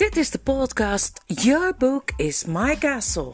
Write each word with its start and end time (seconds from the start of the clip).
Dit 0.00 0.16
is 0.16 0.30
de 0.30 0.38
podcast 0.38 1.20
Your 1.26 1.74
Book 1.78 2.12
is 2.16 2.44
My 2.44 2.78
Castle. 2.78 3.32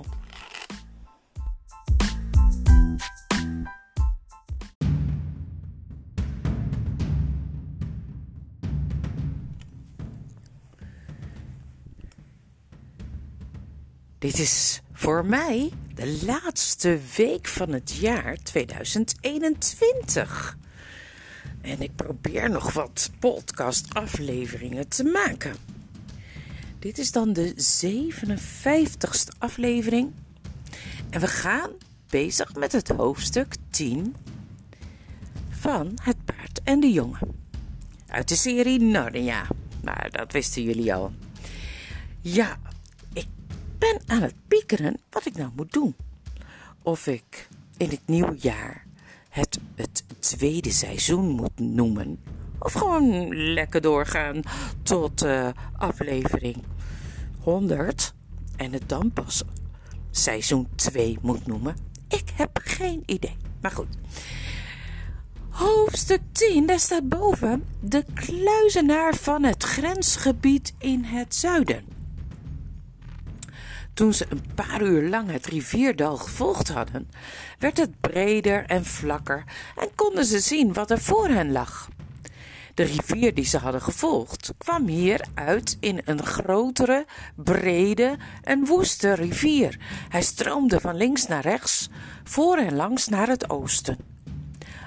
Dit 14.18 14.38
is 14.38 14.80
voor 14.92 15.26
mij 15.26 15.72
de 15.94 16.22
laatste 16.26 16.98
week 17.16 17.46
van 17.46 17.72
het 17.72 17.92
jaar 17.92 18.36
2021. 18.42 20.56
En 21.60 21.80
ik 21.80 21.96
probeer 21.96 22.50
nog 22.50 22.72
wat 22.72 23.10
podcastafleveringen 23.18 24.88
te 24.88 25.04
maken. 25.04 25.75
Dit 26.86 26.98
is 26.98 27.12
dan 27.12 27.32
de 27.32 27.54
57ste 27.54 29.38
aflevering. 29.38 30.12
En 31.10 31.20
we 31.20 31.26
gaan 31.26 31.70
bezig 32.10 32.54
met 32.54 32.72
het 32.72 32.88
hoofdstuk 32.88 33.54
10 33.70 34.16
van 35.48 35.98
Het 36.02 36.24
paard 36.24 36.60
en 36.64 36.80
de 36.80 36.92
jongen. 36.92 37.18
Uit 38.06 38.28
de 38.28 38.36
serie 38.36 38.80
Narnia. 38.80 39.46
Maar 39.82 40.08
dat 40.10 40.32
wisten 40.32 40.62
jullie 40.62 40.94
al. 40.94 41.12
Ja, 42.20 42.58
ik 43.12 43.26
ben 43.78 44.00
aan 44.06 44.22
het 44.22 44.34
piekeren 44.48 45.00
wat 45.10 45.26
ik 45.26 45.36
nou 45.36 45.50
moet 45.56 45.72
doen. 45.72 45.96
Of 46.82 47.06
ik 47.06 47.48
in 47.76 47.88
het 47.88 48.02
nieuwe 48.04 48.36
jaar 48.38 48.86
het, 49.28 49.58
het 49.74 50.04
tweede 50.18 50.72
seizoen 50.72 51.28
moet 51.28 51.58
noemen. 51.58 52.18
Of 52.58 52.72
gewoon 52.72 53.36
lekker 53.36 53.80
doorgaan 53.80 54.42
tot 54.82 55.24
uh, 55.24 55.48
aflevering 55.76 56.64
100 57.46 58.14
en 58.56 58.72
het 58.72 58.88
dan 58.88 59.12
pas 59.12 59.44
seizoen 60.10 60.68
2 60.74 61.18
moet 61.22 61.46
noemen. 61.46 61.76
Ik 62.08 62.30
heb 62.34 62.58
geen 62.62 63.02
idee. 63.06 63.36
Maar 63.60 63.70
goed. 63.70 63.86
Hoofdstuk 65.48 66.20
10, 66.32 66.66
daar 66.66 66.80
staat 66.80 67.08
boven 67.08 67.64
de 67.80 68.04
kluizenaar 68.14 69.14
van 69.14 69.42
het 69.42 69.62
grensgebied 69.62 70.74
in 70.78 71.04
het 71.04 71.34
zuiden. 71.34 71.84
Toen 73.94 74.14
ze 74.14 74.26
een 74.28 74.44
paar 74.54 74.82
uur 74.82 75.08
lang 75.08 75.30
het 75.30 75.46
rivierdal 75.46 76.16
gevolgd 76.16 76.68
hadden, 76.68 77.10
werd 77.58 77.76
het 77.76 78.00
breder 78.00 78.64
en 78.64 78.84
vlakker 78.84 79.44
en 79.76 79.88
konden 79.94 80.24
ze 80.24 80.38
zien 80.38 80.72
wat 80.72 80.90
er 80.90 81.00
voor 81.00 81.28
hen 81.28 81.52
lag. 81.52 81.88
De 82.76 82.82
rivier 82.82 83.34
die 83.34 83.44
ze 83.44 83.58
hadden 83.58 83.82
gevolgd 83.82 84.52
kwam 84.58 84.86
hier 84.86 85.26
uit 85.34 85.76
in 85.80 86.00
een 86.04 86.24
grotere, 86.24 87.06
brede 87.34 88.16
en 88.42 88.64
woeste 88.64 89.12
rivier. 89.12 89.78
Hij 90.08 90.22
stroomde 90.22 90.80
van 90.80 90.96
links 90.96 91.26
naar 91.26 91.42
rechts, 91.42 91.88
voor 92.24 92.56
en 92.56 92.74
langs 92.74 93.08
naar 93.08 93.28
het 93.28 93.50
oosten. 93.50 93.98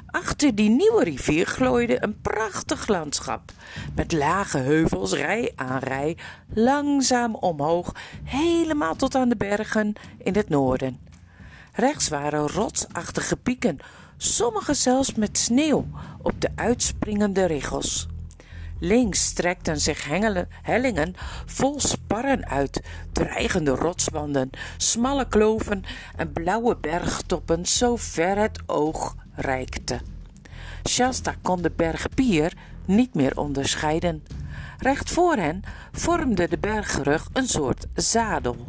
Achter 0.06 0.56
die 0.56 0.70
nieuwe 0.70 1.04
rivier 1.04 1.45
glooide 1.45 2.04
een 2.04 2.22
prachtig 2.22 2.88
landschap, 2.88 3.52
met 3.95 4.12
lage 4.12 4.58
heuvels 4.58 5.14
rij 5.14 5.52
aan 5.56 5.80
rij, 5.80 6.17
langzaam 6.54 7.36
omhoog, 7.36 7.95
helemaal 8.23 8.95
tot 8.95 9.16
aan 9.16 9.30
de 9.30 9.38
bergen 9.38 9.94
in 10.17 10.36
het 10.36 10.50
noorden. 10.50 11.00
Rechts 11.73 12.10
waren 12.10 12.48
rotsachtige 12.48 13.38
pieken, 13.38 13.80
sommige 14.22 14.73
zelfs 14.73 15.16
met 15.16 15.38
sneeuw 15.38 15.86
op 16.22 16.42
de 16.42 16.50
uitspringende 16.56 17.45
riggels. 17.45 18.08
Links 18.80 19.26
strekten 19.26 19.80
zich 19.80 20.06
hengelen, 20.06 20.48
hellingen 20.61 21.14
vol 21.45 21.80
sparren 21.80 22.48
uit, 22.48 22.82
dreigende 23.11 23.71
rotswanden, 23.71 24.49
smalle 24.77 25.27
kloven 25.27 25.83
en 26.16 26.33
blauwe 26.33 26.77
bergtoppen 26.77 27.66
zo 27.66 27.95
ver 27.95 28.38
het 28.38 28.60
oog 28.66 29.16
reikte. 29.36 29.99
Shasta 30.89 31.36
kon 31.42 31.61
de 31.61 31.71
berg 31.76 32.10
Pier 32.15 32.54
niet 32.86 33.14
meer 33.14 33.38
onderscheiden. 33.38 34.23
Recht 34.77 35.11
voor 35.11 35.36
hen 35.36 35.61
vormde 35.92 36.48
de 36.48 36.58
bergrug 36.58 37.30
een 37.33 37.48
soort 37.48 37.86
zadel, 37.95 38.67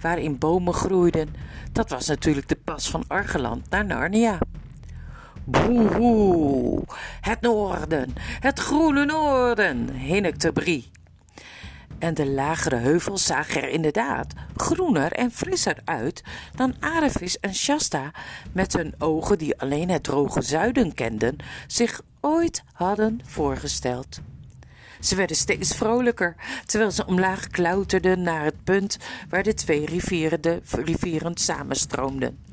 waarin 0.00 0.38
bomen 0.38 0.74
groeiden. 0.74 1.34
Dat 1.72 1.90
was 1.90 2.06
natuurlijk 2.06 2.48
de 2.48 2.58
pas 2.64 2.90
van 2.90 3.04
Argeland 3.06 3.70
naar 3.70 3.84
Narnia. 3.84 4.38
Boehoe, 5.50 6.82
het 7.20 7.40
noorden, 7.40 8.14
het 8.40 8.58
groene 8.58 9.04
noorden, 9.04 9.90
hinnikte 9.90 10.52
Brie. 10.52 10.90
En 11.98 12.14
de 12.14 12.26
lagere 12.26 12.76
heuvels 12.76 13.26
zagen 13.26 13.62
er 13.62 13.68
inderdaad 13.68 14.32
groener 14.56 15.12
en 15.12 15.30
frisser 15.30 15.76
uit 15.84 16.22
dan 16.54 16.74
Arevis 16.80 17.40
en 17.40 17.54
Shasta 17.54 18.10
met 18.52 18.72
hun 18.72 18.94
ogen 18.98 19.38
die 19.38 19.58
alleen 19.60 19.88
het 19.88 20.02
droge 20.02 20.42
zuiden 20.42 20.94
kenden, 20.94 21.36
zich 21.66 22.00
ooit 22.20 22.62
hadden 22.72 23.20
voorgesteld. 23.24 24.20
Ze 25.00 25.16
werden 25.16 25.36
steeds 25.36 25.76
vrolijker, 25.76 26.34
terwijl 26.66 26.90
ze 26.90 27.06
omlaag 27.06 27.46
klauterden 27.46 28.22
naar 28.22 28.44
het 28.44 28.64
punt 28.64 28.98
waar 29.28 29.42
de 29.42 29.54
twee 29.54 29.86
rivieren, 29.86 30.40
de 30.40 30.60
rivieren 30.70 31.36
samenstroomden. 31.36 32.47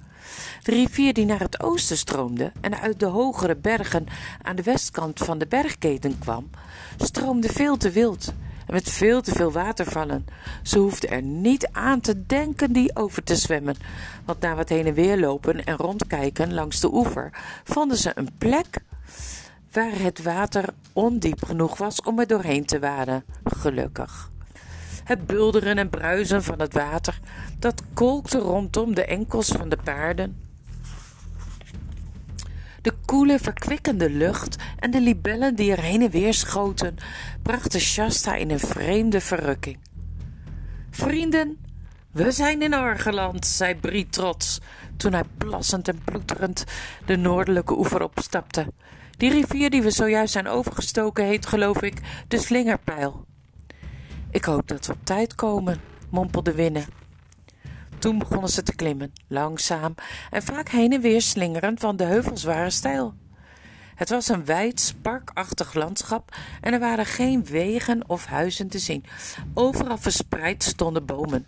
De 0.65 0.71
rivier 0.71 1.13
die 1.13 1.25
naar 1.25 1.39
het 1.39 1.63
oosten 1.63 1.97
stroomde 1.97 2.51
en 2.61 2.79
uit 2.79 2.99
de 2.99 3.05
hogere 3.05 3.55
bergen 3.55 4.05
aan 4.41 4.55
de 4.55 4.63
westkant 4.63 5.19
van 5.19 5.37
de 5.37 5.47
bergketen 5.47 6.19
kwam, 6.19 6.49
stroomde 6.97 7.49
veel 7.49 7.77
te 7.77 7.91
wild 7.91 8.33
en 8.67 8.73
met 8.73 8.89
veel 8.89 9.21
te 9.21 9.31
veel 9.31 9.51
watervallen. 9.51 10.25
Ze 10.63 10.79
hoefden 10.79 11.09
er 11.09 11.21
niet 11.21 11.69
aan 11.71 12.01
te 12.01 12.25
denken 12.25 12.71
die 12.71 12.95
over 12.95 13.23
te 13.23 13.35
zwemmen, 13.35 13.75
want 14.25 14.39
na 14.39 14.55
wat 14.55 14.69
heen 14.69 14.85
en 14.85 14.93
weer 14.93 15.19
lopen 15.19 15.65
en 15.65 15.77
rondkijken 15.77 16.53
langs 16.53 16.79
de 16.79 16.93
oever 16.93 17.29
vonden 17.63 17.97
ze 17.97 18.11
een 18.15 18.29
plek 18.37 18.79
waar 19.71 19.99
het 19.99 20.23
water 20.23 20.65
ondiep 20.93 21.45
genoeg 21.45 21.77
was 21.77 22.01
om 22.01 22.19
er 22.19 22.27
doorheen 22.27 22.65
te 22.65 22.79
waden. 22.79 23.23
Gelukkig. 23.43 24.31
Het 25.03 25.27
bulderen 25.27 25.77
en 25.77 25.89
bruisen 25.89 26.43
van 26.43 26.59
het 26.59 26.73
water, 26.73 27.19
dat 27.59 27.83
kolkte 27.93 28.39
rondom 28.39 28.95
de 28.95 29.05
enkels 29.05 29.47
van 29.47 29.69
de 29.69 29.77
paarden. 29.83 30.44
De 32.85 32.93
koele, 33.05 33.39
verkwikkende 33.39 34.09
lucht 34.09 34.55
en 34.79 34.91
de 34.91 35.01
libellen 35.01 35.55
die 35.55 35.71
er 35.71 35.81
heen 35.81 36.01
en 36.01 36.09
weer 36.09 36.33
schoten, 36.33 36.95
brachten 37.41 37.79
Shasta 37.79 38.35
in 38.35 38.51
een 38.51 38.59
vreemde 38.59 39.21
verrukking. 39.21 39.77
Vrienden, 40.89 41.57
we 42.11 42.31
zijn 42.31 42.61
in 42.61 42.73
Argeland, 42.73 43.45
zei 43.45 43.75
Brie 43.75 44.09
trots, 44.09 44.61
toen 44.97 45.13
hij 45.13 45.23
plassend 45.37 45.87
en 45.87 46.01
ploeterend 46.03 46.63
de 47.05 47.15
noordelijke 47.15 47.77
oever 47.77 48.03
opstapte. 48.03 48.67
Die 49.17 49.29
rivier 49.29 49.69
die 49.69 49.81
we 49.81 49.91
zojuist 49.91 50.33
zijn 50.33 50.47
overgestoken 50.47 51.25
heet, 51.25 51.45
geloof 51.45 51.81
ik, 51.81 52.01
de 52.27 52.37
Slingerpijl. 52.37 53.25
Ik 54.31 54.45
hoop 54.45 54.67
dat 54.67 54.85
we 54.85 54.93
op 54.93 55.05
tijd 55.05 55.35
komen, 55.35 55.81
mompelde 56.09 56.53
Winnen. 56.53 57.04
Toen 57.99 58.17
begonnen 58.17 58.49
ze 58.49 58.63
te 58.63 58.75
klimmen, 58.75 59.13
langzaam 59.27 59.95
en 60.31 60.43
vaak 60.43 60.69
heen 60.69 60.93
en 60.93 61.01
weer 61.01 61.21
slingerend, 61.21 61.81
want 61.81 61.97
de 61.97 62.03
heuvels 62.03 62.43
waren 62.43 62.71
steil. 62.71 63.13
Het 63.95 64.09
was 64.09 64.27
een 64.27 64.45
wijd, 64.45 64.79
sparkachtig 64.79 65.73
landschap 65.73 66.35
en 66.61 66.73
er 66.73 66.79
waren 66.79 67.05
geen 67.05 67.45
wegen 67.45 68.09
of 68.09 68.25
huizen 68.25 68.67
te 68.67 68.79
zien. 68.79 69.05
Overal 69.53 69.97
verspreid 69.97 70.63
stonden 70.63 71.05
bomen, 71.05 71.47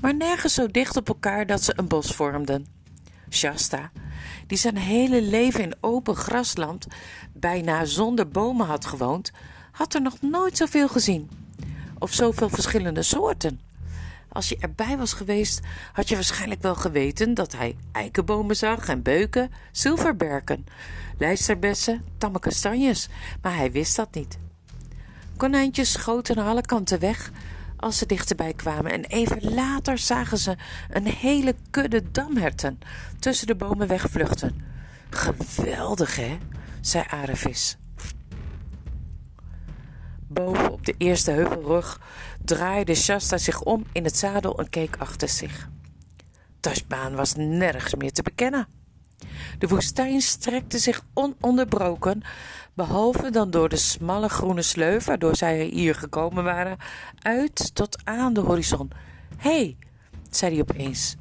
maar 0.00 0.14
nergens 0.14 0.54
zo 0.54 0.66
dicht 0.66 0.96
op 0.96 1.08
elkaar 1.08 1.46
dat 1.46 1.62
ze 1.62 1.72
een 1.76 1.88
bos 1.88 2.14
vormden. 2.14 2.66
Shasta, 3.30 3.90
die 4.46 4.58
zijn 4.58 4.76
hele 4.76 5.22
leven 5.22 5.62
in 5.62 5.76
open 5.80 6.16
grasland 6.16 6.86
bijna 7.32 7.84
zonder 7.84 8.28
bomen 8.28 8.66
had 8.66 8.86
gewoond, 8.86 9.30
had 9.72 9.94
er 9.94 10.02
nog 10.02 10.20
nooit 10.20 10.56
zoveel 10.56 10.88
gezien. 10.88 11.30
Of 11.98 12.12
zoveel 12.12 12.48
verschillende 12.48 13.02
soorten. 13.02 13.67
Als 14.28 14.48
je 14.48 14.56
erbij 14.60 14.96
was 14.96 15.12
geweest, 15.12 15.60
had 15.92 16.08
je 16.08 16.14
waarschijnlijk 16.14 16.62
wel 16.62 16.74
geweten 16.74 17.34
dat 17.34 17.52
hij 17.52 17.76
eikenbomen 17.92 18.56
zag 18.56 18.88
en 18.88 19.02
beuken, 19.02 19.50
zilverberken, 19.72 20.66
lijsterbessen, 21.18 22.04
tamme 22.18 22.38
kastanjes, 22.38 23.08
maar 23.42 23.56
hij 23.56 23.72
wist 23.72 23.96
dat 23.96 24.14
niet. 24.14 24.38
Konijntjes 25.36 25.92
schoten 25.92 26.36
aan 26.36 26.46
alle 26.46 26.60
kanten 26.60 26.98
weg 26.98 27.30
als 27.76 27.98
ze 27.98 28.06
dichterbij 28.06 28.52
kwamen 28.52 28.92
en 28.92 29.04
even 29.04 29.54
later 29.54 29.98
zagen 29.98 30.38
ze 30.38 30.56
een 30.90 31.06
hele 31.06 31.54
kudde 31.70 32.10
damherten 32.10 32.78
tussen 33.18 33.46
de 33.46 33.54
bomen 33.54 33.88
wegvluchten. 33.88 34.62
Geweldig, 35.10 36.16
hè? 36.16 36.38
zei 36.80 37.04
Arevis. 37.08 37.76
Boven 40.28 40.70
op 40.72 40.86
de 40.86 40.94
eerste 40.98 41.30
heuvelrug 41.30 42.00
draaide 42.44 42.94
Shasta 42.94 43.38
zich 43.38 43.62
om 43.62 43.84
in 43.92 44.04
het 44.04 44.16
zadel 44.16 44.58
en 44.58 44.70
keek 44.70 44.96
achter 44.98 45.28
zich. 45.28 45.68
Tashbaan 46.60 47.14
was 47.14 47.34
nergens 47.34 47.94
meer 47.94 48.12
te 48.12 48.22
bekennen. 48.22 48.66
De 49.58 49.68
woestijn 49.68 50.20
strekte 50.20 50.78
zich 50.78 51.04
ononderbroken, 51.14 52.22
behalve 52.74 53.30
dan 53.30 53.50
door 53.50 53.68
de 53.68 53.76
smalle 53.76 54.28
groene 54.28 54.62
sleuf 54.62 55.04
waardoor 55.04 55.36
zij 55.36 55.64
hier 55.64 55.94
gekomen 55.94 56.44
waren, 56.44 56.76
uit 57.18 57.74
tot 57.74 57.98
aan 58.04 58.32
de 58.32 58.40
horizon. 58.40 58.90
Hé, 59.36 59.50
hey, 59.50 59.76
zei 60.30 60.52
hij 60.52 60.60
opeens, 60.60 61.16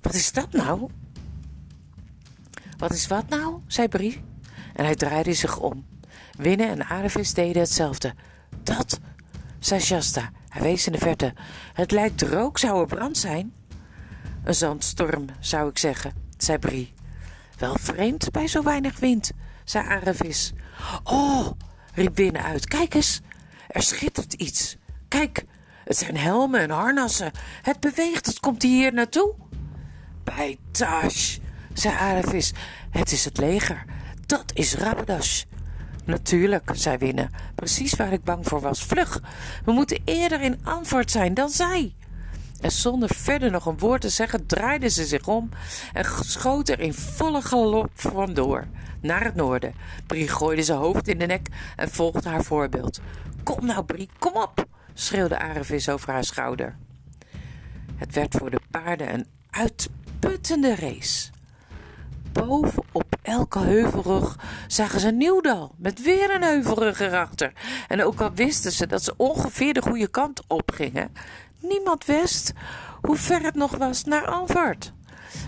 wat 0.00 0.14
is 0.14 0.32
dat 0.32 0.52
nou? 0.52 0.90
Wat 2.78 2.92
is 2.92 3.06
wat 3.06 3.28
nou? 3.28 3.60
zei 3.66 3.88
Brie. 3.88 4.20
En 4.74 4.84
hij 4.84 4.94
draaide 4.94 5.32
zich 5.32 5.58
om. 5.58 5.86
Winne 6.38 6.66
en 6.66 6.86
Arevis 6.86 7.34
deden 7.34 7.62
hetzelfde. 7.62 8.14
Dat, 8.76 9.00
zei 9.58 9.80
Shasta. 9.80 10.30
Hij 10.48 10.62
wees 10.62 10.86
in 10.86 10.92
de 10.92 10.98
verte. 10.98 11.34
Het 11.72 11.90
lijkt 11.90 12.22
rook, 12.22 12.58
zou 12.58 12.80
er 12.80 12.86
brand 12.86 13.18
zijn? 13.18 13.52
Een 14.44 14.54
zandstorm, 14.54 15.26
zou 15.40 15.68
ik 15.68 15.78
zeggen, 15.78 16.12
zei 16.36 16.58
Brie. 16.58 16.94
Wel 17.58 17.76
vreemd 17.80 18.30
bij 18.30 18.46
zo 18.46 18.62
weinig 18.62 18.98
wind, 18.98 19.30
zei 19.64 19.88
Arevis. 19.88 20.52
Oh, 21.04 21.50
riep 21.94 22.16
Winne 22.16 22.42
uit. 22.42 22.66
Kijk 22.66 22.94
eens, 22.94 23.20
er 23.68 23.82
schittert 23.82 24.32
iets. 24.32 24.76
Kijk, 25.08 25.44
het 25.84 25.96
zijn 25.96 26.16
helmen 26.16 26.60
en 26.60 26.70
harnassen. 26.70 27.32
Het 27.62 27.80
beweegt, 27.80 28.26
het 28.26 28.40
komt 28.40 28.62
hier 28.62 28.92
naartoe. 28.92 29.34
Bij 30.24 30.58
Tash, 30.70 31.38
zei 31.72 31.96
Arevis. 31.96 32.52
Het 32.90 33.12
is 33.12 33.24
het 33.24 33.38
leger. 33.38 33.84
Dat 34.26 34.44
is 34.54 34.74
Rabadas. 34.74 35.46
Natuurlijk, 36.08 36.70
zei 36.72 36.96
Winne. 36.96 37.28
Precies 37.54 37.94
waar 37.94 38.12
ik 38.12 38.24
bang 38.24 38.46
voor 38.46 38.60
was. 38.60 38.84
Vlug, 38.84 39.20
we 39.64 39.72
moeten 39.72 40.00
eerder 40.04 40.40
in 40.40 40.60
antwoord 40.64 41.10
zijn 41.10 41.34
dan 41.34 41.48
zij. 41.48 41.94
En 42.60 42.72
zonder 42.72 43.14
verder 43.14 43.50
nog 43.50 43.66
een 43.66 43.78
woord 43.78 44.00
te 44.00 44.08
zeggen, 44.08 44.46
draaide 44.46 44.88
ze 44.88 45.04
zich 45.04 45.26
om 45.26 45.48
en 45.92 46.04
schoot 46.20 46.68
er 46.68 46.80
in 46.80 46.94
volle 46.94 47.42
galop 47.42 47.90
vandoor, 47.94 48.66
naar 49.00 49.24
het 49.24 49.34
noorden. 49.34 49.74
Brie 50.06 50.28
gooide 50.28 50.62
zijn 50.62 50.78
hoofd 50.78 51.08
in 51.08 51.18
de 51.18 51.26
nek 51.26 51.48
en 51.76 51.90
volgde 51.90 52.28
haar 52.28 52.44
voorbeeld. 52.44 53.00
Kom 53.42 53.66
nou, 53.66 53.84
Brie, 53.84 54.08
kom 54.18 54.36
op, 54.36 54.66
schreeuwde 54.94 55.38
Arevis 55.38 55.88
over 55.88 56.12
haar 56.12 56.24
schouder. 56.24 56.76
Het 57.96 58.14
werd 58.14 58.34
voor 58.34 58.50
de 58.50 58.60
paarden 58.70 59.14
een 59.14 59.26
uitputtende 59.50 60.74
race. 60.74 61.30
Boven 62.46 62.82
op 62.92 63.16
elke 63.22 63.58
heuvelrug 63.58 64.36
zagen 64.66 65.00
ze 65.00 65.08
een 65.08 65.16
nieuw 65.16 65.40
dal 65.40 65.74
met 65.76 66.02
weer 66.02 66.34
een 66.34 66.42
heuvelrug 66.42 67.00
erachter. 67.00 67.52
En 67.88 68.04
ook 68.04 68.20
al 68.20 68.32
wisten 68.34 68.72
ze 68.72 68.86
dat 68.86 69.04
ze 69.04 69.14
ongeveer 69.16 69.74
de 69.74 69.82
goede 69.82 70.08
kant 70.08 70.42
op 70.46 70.70
gingen, 70.74 71.12
niemand 71.60 72.04
wist 72.04 72.52
hoe 73.02 73.16
ver 73.16 73.42
het 73.42 73.54
nog 73.54 73.76
was 73.76 74.04
naar 74.04 74.26
Anvart. 74.26 74.92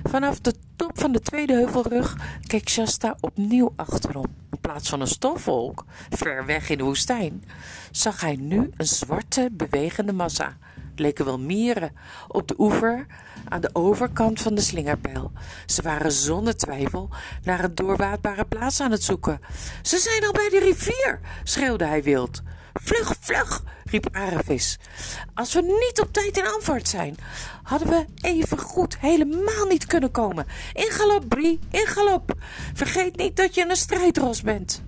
Vanaf 0.02 0.40
de 0.40 0.54
top 0.76 0.98
van 0.98 1.12
de 1.12 1.20
tweede 1.20 1.52
heuvelrug 1.52 2.16
keek 2.46 2.68
Shasta 2.68 3.16
opnieuw 3.20 3.72
achterom. 3.76 4.39
Plaats 4.70 4.88
van 4.88 5.00
een 5.00 5.06
stofwolk, 5.06 5.84
ver 6.10 6.46
weg 6.46 6.68
in 6.68 6.78
de 6.78 6.84
woestijn, 6.84 7.44
zag 7.90 8.20
hij 8.20 8.36
nu 8.36 8.70
een 8.76 8.86
zwarte, 8.86 9.48
bewegende 9.52 10.12
massa. 10.12 10.56
Het 10.90 10.98
leken 10.98 11.24
wel 11.24 11.38
mieren 11.38 11.92
op 12.28 12.48
de 12.48 12.54
oever 12.58 13.06
aan 13.48 13.60
de 13.60 13.70
overkant 13.72 14.40
van 14.40 14.54
de 14.54 14.60
slingerpijl. 14.60 15.32
Ze 15.66 15.82
waren 15.82 16.12
zonder 16.12 16.56
twijfel 16.56 17.08
naar 17.42 17.64
een 17.64 17.74
doorwaadbare 17.74 18.44
plaats 18.44 18.80
aan 18.80 18.90
het 18.90 19.02
zoeken. 19.02 19.40
Ze 19.82 19.98
zijn 19.98 20.24
al 20.24 20.32
bij 20.32 20.48
de 20.48 20.58
rivier, 20.58 21.20
schreeuwde 21.44 21.84
hij 21.84 22.02
wild. 22.02 22.42
Vlug, 22.72 23.14
vlug, 23.20 23.62
riep 23.84 24.08
Aravis. 24.12 24.78
Als 25.34 25.54
we 25.54 25.62
niet 25.62 26.00
op 26.00 26.12
tijd 26.12 26.36
in 26.36 26.46
Antwoord 26.46 26.88
zijn, 26.88 27.16
hadden 27.62 27.88
we 27.88 28.04
even 28.20 28.58
goed 28.58 28.98
helemaal 28.98 29.66
niet 29.68 29.86
kunnen 29.86 30.10
komen. 30.10 30.46
In 30.72 30.90
galop, 30.90 31.28
Brie, 31.28 31.58
in 31.70 31.86
galop. 31.86 32.34
Vergeet 32.74 33.16
niet 33.16 33.36
dat 33.36 33.54
je 33.54 33.68
een 33.68 33.76
strijdros 33.76 34.42
bent. 34.42 34.82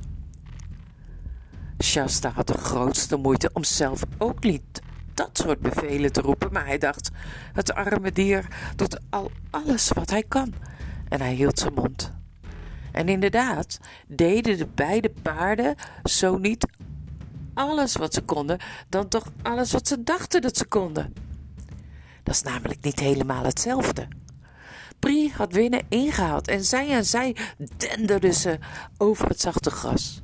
Shasta 1.82 2.30
had 2.30 2.46
de 2.46 2.58
grootste 2.58 3.16
moeite 3.16 3.50
om 3.52 3.64
zelf 3.64 4.02
ook 4.18 4.42
niet 4.42 4.82
dat 5.14 5.30
soort 5.32 5.60
bevelen 5.60 6.12
te 6.12 6.20
roepen, 6.20 6.52
maar 6.52 6.66
hij 6.66 6.78
dacht: 6.78 7.10
het 7.52 7.74
arme 7.74 8.12
dier 8.12 8.46
doet 8.76 8.98
al 9.10 9.30
alles 9.50 9.88
wat 9.88 10.10
hij 10.10 10.22
kan. 10.28 10.54
En 11.08 11.20
hij 11.20 11.34
hield 11.34 11.58
zijn 11.58 11.74
mond. 11.74 12.12
En 12.92 13.08
inderdaad 13.08 13.78
deden 14.06 14.58
de 14.58 14.66
beide 14.66 15.10
paarden 15.22 15.74
zo 16.04 16.38
niet 16.38 16.66
alles 17.54 17.96
wat 17.96 18.14
ze 18.14 18.22
konden, 18.22 18.58
dan 18.88 19.08
toch 19.08 19.24
alles 19.42 19.72
wat 19.72 19.88
ze 19.88 20.02
dachten 20.02 20.40
dat 20.42 20.56
ze 20.56 20.64
konden. 20.64 21.14
Dat 22.22 22.34
is 22.34 22.42
namelijk 22.42 22.84
niet 22.84 23.00
helemaal 23.00 23.44
hetzelfde. 23.44 24.08
Brie 24.98 25.32
had 25.32 25.52
Winnen 25.52 25.82
ingehaald 25.88 26.48
en 26.48 26.64
zij 26.64 26.90
en 26.90 27.04
zij 27.04 27.36
denderden 27.76 28.34
ze 28.34 28.58
over 28.96 29.28
het 29.28 29.40
zachte 29.40 29.70
gras. 29.70 30.22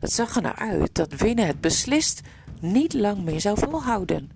Het 0.00 0.12
zag 0.12 0.36
er 0.36 0.42
naar 0.42 0.56
uit 0.56 0.94
dat 0.94 1.12
Winnen 1.12 1.46
het 1.46 1.60
beslist 1.60 2.20
niet 2.60 2.92
lang 2.92 3.24
meer 3.24 3.40
zou 3.40 3.58
volhouden. 3.58 4.30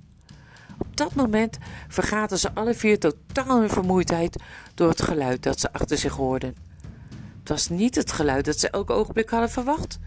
Op 0.78 0.96
dat 0.96 1.14
moment 1.14 1.58
vergaten 1.88 2.38
ze 2.38 2.54
alle 2.54 2.74
vier 2.74 2.98
totaal 2.98 3.60
hun 3.60 3.70
vermoeidheid 3.70 4.42
door 4.74 4.88
het 4.88 5.02
geluid 5.02 5.42
dat 5.42 5.60
ze 5.60 5.72
achter 5.72 5.98
zich 5.98 6.14
hoorden. 6.14 6.56
Het 7.38 7.48
was 7.48 7.68
niet 7.68 7.94
het 7.94 8.12
geluid 8.12 8.44
dat 8.44 8.58
ze 8.58 8.70
elk 8.70 8.90
ogenblik 8.90 9.30
hadden 9.30 9.50
verwacht. 9.50 9.98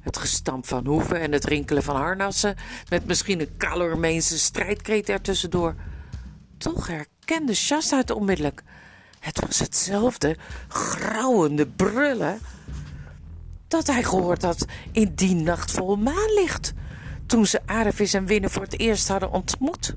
Het 0.00 0.16
gestamp 0.16 0.66
van 0.66 0.86
hoeven 0.86 1.20
en 1.20 1.32
het 1.32 1.44
rinkelen 1.44 1.82
van 1.82 1.96
harnassen, 1.96 2.56
met 2.88 3.06
misschien 3.06 3.40
een 3.40 3.56
Calormeense 3.56 4.38
strijdkreet 4.38 5.08
ertussendoor. 5.08 5.74
Toch 6.58 6.86
herkende 6.86 7.54
Shasta 7.54 7.96
het 7.96 8.10
onmiddellijk. 8.10 8.62
Het 9.20 9.40
was 9.40 9.58
hetzelfde 9.58 10.36
grauwende 10.68 11.66
brullen 11.66 12.38
dat 13.68 13.86
hij 13.86 14.02
gehoord 14.02 14.42
had 14.42 14.64
in 14.92 15.12
die 15.14 15.34
nacht 15.34 15.70
vol 15.70 15.96
maanlicht 15.96 16.72
toen 17.26 17.46
ze 17.46 17.60
Arevis 17.66 18.14
en 18.14 18.26
Winnen 18.26 18.50
voor 18.50 18.62
het 18.62 18.78
eerst 18.78 19.08
hadden 19.08 19.32
ontmoet. 19.32 19.94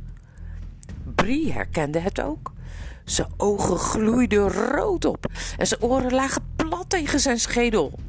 Brie 1.15 1.51
herkende 1.53 1.99
het 1.99 2.21
ook. 2.21 2.51
Zijn 3.05 3.27
ogen 3.37 3.77
gloeiden 3.77 4.49
rood 4.49 5.05
op 5.05 5.25
en 5.57 5.67
zijn 5.67 5.81
oren 5.81 6.13
lagen 6.13 6.41
plat 6.55 6.89
tegen 6.89 7.19
zijn 7.19 7.39
schedel. 7.39 7.99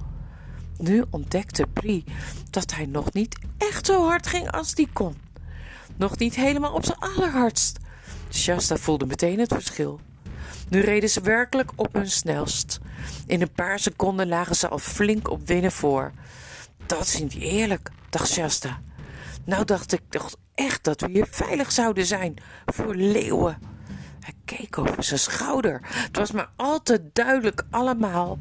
Nu 0.78 1.04
ontdekte 1.10 1.66
Brie 1.72 2.04
dat 2.50 2.74
hij 2.74 2.86
nog 2.86 3.12
niet 3.12 3.38
echt 3.58 3.86
zo 3.86 4.06
hard 4.06 4.26
ging 4.26 4.50
als 4.50 4.74
die 4.74 4.88
kon. 4.92 5.16
Nog 5.96 6.18
niet 6.18 6.34
helemaal 6.34 6.72
op 6.72 6.84
zijn 6.84 6.98
allerhardst. 6.98 7.78
Shasta 8.30 8.76
voelde 8.76 9.06
meteen 9.06 9.38
het 9.38 9.52
verschil. 9.52 10.00
Nu 10.68 10.80
reden 10.80 11.08
ze 11.08 11.20
werkelijk 11.20 11.70
op 11.76 11.92
hun 11.92 12.10
snelst. 12.10 12.78
In 13.26 13.42
een 13.42 13.52
paar 13.52 13.78
seconden 13.78 14.28
lagen 14.28 14.56
ze 14.56 14.68
al 14.68 14.78
flink 14.78 15.30
op 15.30 15.46
winnen 15.46 15.72
voor. 15.72 16.12
Dat 16.86 17.06
is 17.06 17.18
niet 17.18 17.34
eerlijk, 17.34 17.90
dacht 18.10 18.28
Shasta. 18.28 18.80
Nou 19.44 19.64
dacht 19.64 19.92
ik 19.92 20.00
toch 20.08 20.36
echt 20.54 20.84
dat 20.84 21.00
we 21.00 21.10
hier 21.10 21.26
veilig 21.30 21.72
zouden 21.72 22.06
zijn 22.06 22.34
voor 22.66 22.94
leeuwen. 22.94 23.58
Hij 24.20 24.34
keek 24.44 24.78
over 24.78 25.02
zijn 25.02 25.20
schouder. 25.20 25.80
Het 25.82 26.16
was 26.16 26.32
maar 26.32 26.50
al 26.56 26.82
te 26.82 27.10
duidelijk 27.12 27.62
allemaal. 27.70 28.38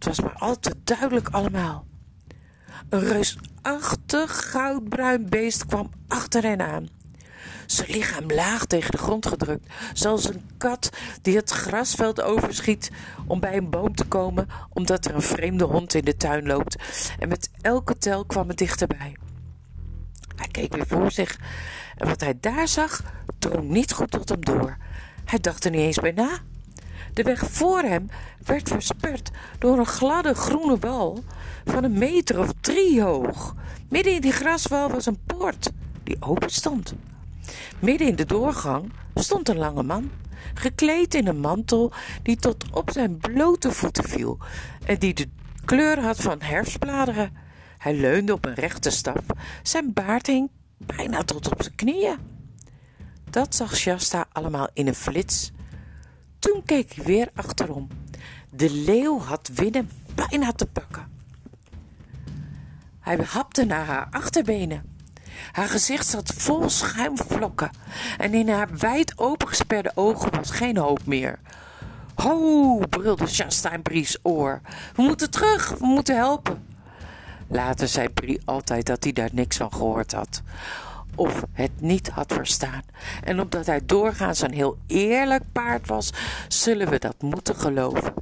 Het 0.00 0.08
was 0.08 0.20
maar 0.20 0.38
al 0.38 0.58
te 0.58 0.74
duidelijk 0.84 1.28
allemaal. 1.28 1.86
Een 2.88 3.00
reusachtig 3.00 4.50
goudbruin 4.50 5.28
beest 5.28 5.66
kwam 5.66 5.90
achter 6.08 6.42
hen 6.42 6.60
aan 6.60 6.88
zijn 7.66 7.90
lichaam 7.90 8.30
laag 8.30 8.64
tegen 8.64 8.90
de 8.90 8.98
grond 8.98 9.26
gedrukt, 9.26 9.66
zoals 9.92 10.28
een 10.28 10.42
kat 10.56 10.90
die 11.22 11.36
het 11.36 11.50
grasveld 11.50 12.22
overschiet 12.22 12.90
om 13.26 13.40
bij 13.40 13.56
een 13.56 13.70
boom 13.70 13.94
te 13.94 14.04
komen, 14.04 14.48
omdat 14.68 15.04
er 15.04 15.14
een 15.14 15.22
vreemde 15.22 15.64
hond 15.64 15.94
in 15.94 16.04
de 16.04 16.16
tuin 16.16 16.46
loopt. 16.46 16.76
En 17.18 17.28
met 17.28 17.50
elke 17.60 17.98
tel 17.98 18.24
kwam 18.24 18.48
het 18.48 18.58
dichterbij. 18.58 19.16
Hij 20.36 20.48
keek 20.48 20.74
weer 20.74 20.86
voor 20.86 21.10
zich 21.10 21.38
en 21.96 22.08
wat 22.08 22.20
hij 22.20 22.36
daar 22.40 22.68
zag, 22.68 23.02
drong 23.38 23.68
niet 23.68 23.92
goed 23.92 24.10
tot 24.10 24.28
hem 24.28 24.44
door. 24.44 24.76
Hij 25.24 25.38
dacht 25.38 25.64
er 25.64 25.70
niet 25.70 25.80
eens 25.80 25.98
bij 25.98 26.12
na. 26.12 26.38
De 27.12 27.22
weg 27.22 27.50
voor 27.50 27.80
hem 27.80 28.08
werd 28.44 28.68
versperd 28.68 29.30
door 29.58 29.78
een 29.78 29.86
gladde 29.86 30.34
groene 30.34 30.78
wal 30.78 31.22
van 31.64 31.84
een 31.84 31.98
meter 31.98 32.38
of 32.38 32.52
drie 32.60 33.02
hoog. 33.02 33.54
Midden 33.88 34.14
in 34.14 34.20
die 34.20 34.32
graswal 34.32 34.90
was 34.90 35.06
een 35.06 35.18
poort 35.26 35.70
die 36.04 36.16
open 36.20 36.50
stond. 36.50 36.94
Midden 37.78 38.08
in 38.08 38.16
de 38.16 38.26
doorgang 38.26 38.92
stond 39.14 39.48
een 39.48 39.58
lange 39.58 39.82
man, 39.82 40.10
gekleed 40.54 41.14
in 41.14 41.26
een 41.26 41.40
mantel 41.40 41.92
die 42.22 42.36
tot 42.36 42.64
op 42.70 42.90
zijn 42.90 43.18
blote 43.18 43.72
voeten 43.72 44.04
viel 44.04 44.38
en 44.84 44.98
die 44.98 45.14
de 45.14 45.28
kleur 45.64 46.00
had 46.00 46.20
van 46.20 46.40
herfstbladeren. 46.40 47.32
Hij 47.78 47.94
leunde 47.94 48.32
op 48.32 48.44
een 48.44 48.54
rechte 48.54 48.90
staf, 48.90 49.24
zijn 49.62 49.92
baard 49.92 50.26
hing 50.26 50.50
bijna 50.76 51.22
tot 51.22 51.52
op 51.52 51.62
zijn 51.62 51.74
knieën. 51.74 52.16
Dat 53.30 53.54
zag 53.54 53.76
Shasta 53.76 54.26
allemaal 54.32 54.68
in 54.72 54.86
een 54.86 54.94
flits. 54.94 55.50
Toen 56.40 56.62
keek 56.64 56.92
hij 56.92 57.04
weer 57.04 57.28
achterom. 57.34 57.88
De 58.50 58.70
leeuw 58.70 59.20
had 59.20 59.50
Willem 59.54 59.88
bijna 60.14 60.52
te 60.52 60.66
pakken. 60.66 61.08
Hij 63.00 63.16
hapte 63.16 63.64
naar 63.64 63.84
haar 63.84 64.08
achterbenen. 64.10 64.82
Haar 65.52 65.68
gezicht 65.68 66.06
zat 66.06 66.32
vol 66.36 66.68
schuimvlokken 66.68 67.70
en 68.18 68.34
in 68.34 68.48
haar 68.48 68.68
wijd 68.78 69.18
opengesperde 69.18 69.92
ogen 69.94 70.30
was 70.30 70.50
geen 70.50 70.76
hoop 70.76 71.06
meer. 71.06 71.38
Ho, 72.14 72.78
brulde 72.78 73.26
Shasta 73.26 73.78
Brie's 73.78 74.18
oor. 74.22 74.60
We 74.94 75.02
moeten 75.02 75.30
terug, 75.30 75.68
we 75.68 75.86
moeten 75.86 76.16
helpen. 76.16 76.64
Later 77.48 77.88
zei 77.88 78.08
Brie 78.08 78.40
altijd 78.44 78.86
dat 78.86 79.02
hij 79.04 79.12
daar 79.12 79.30
niks 79.32 79.56
van 79.56 79.72
gehoord 79.72 80.12
had. 80.12 80.42
Of 81.14 81.44
het 81.52 81.80
niet 81.80 82.08
had 82.08 82.32
verstaan. 82.32 82.82
En 83.24 83.40
omdat 83.40 83.66
hij 83.66 83.80
doorgaans 83.86 84.40
een 84.40 84.52
heel 84.52 84.78
eerlijk 84.86 85.42
paard 85.52 85.86
was, 85.86 86.12
zullen 86.48 86.88
we 86.90 86.98
dat 86.98 87.22
moeten 87.22 87.56
geloven. 87.56 88.14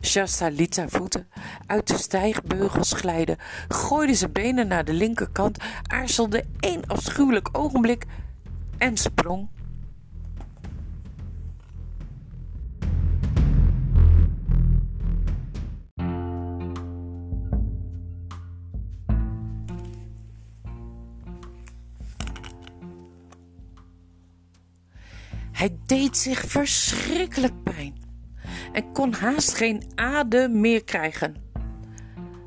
Shasta 0.00 0.48
liet 0.48 0.74
zijn 0.74 0.90
voeten 0.90 1.28
uit 1.66 1.88
de 1.88 1.96
stijgbeugels 1.96 2.92
glijden, 2.92 3.36
gooide 3.68 4.14
zijn 4.14 4.32
benen 4.32 4.66
naar 4.66 4.84
de 4.84 4.92
linkerkant, 4.92 5.58
aarzelde 5.82 6.44
één 6.60 6.86
afschuwelijk 6.86 7.48
ogenblik 7.52 8.04
en 8.78 8.96
sprong. 8.96 9.48
Deed 25.94 26.16
zich 26.16 26.44
verschrikkelijk 26.46 27.62
pijn 27.62 27.94
en 28.72 28.92
kon 28.92 29.12
haast 29.12 29.54
geen 29.54 29.82
adem 29.94 30.60
meer 30.60 30.84
krijgen. 30.84 31.36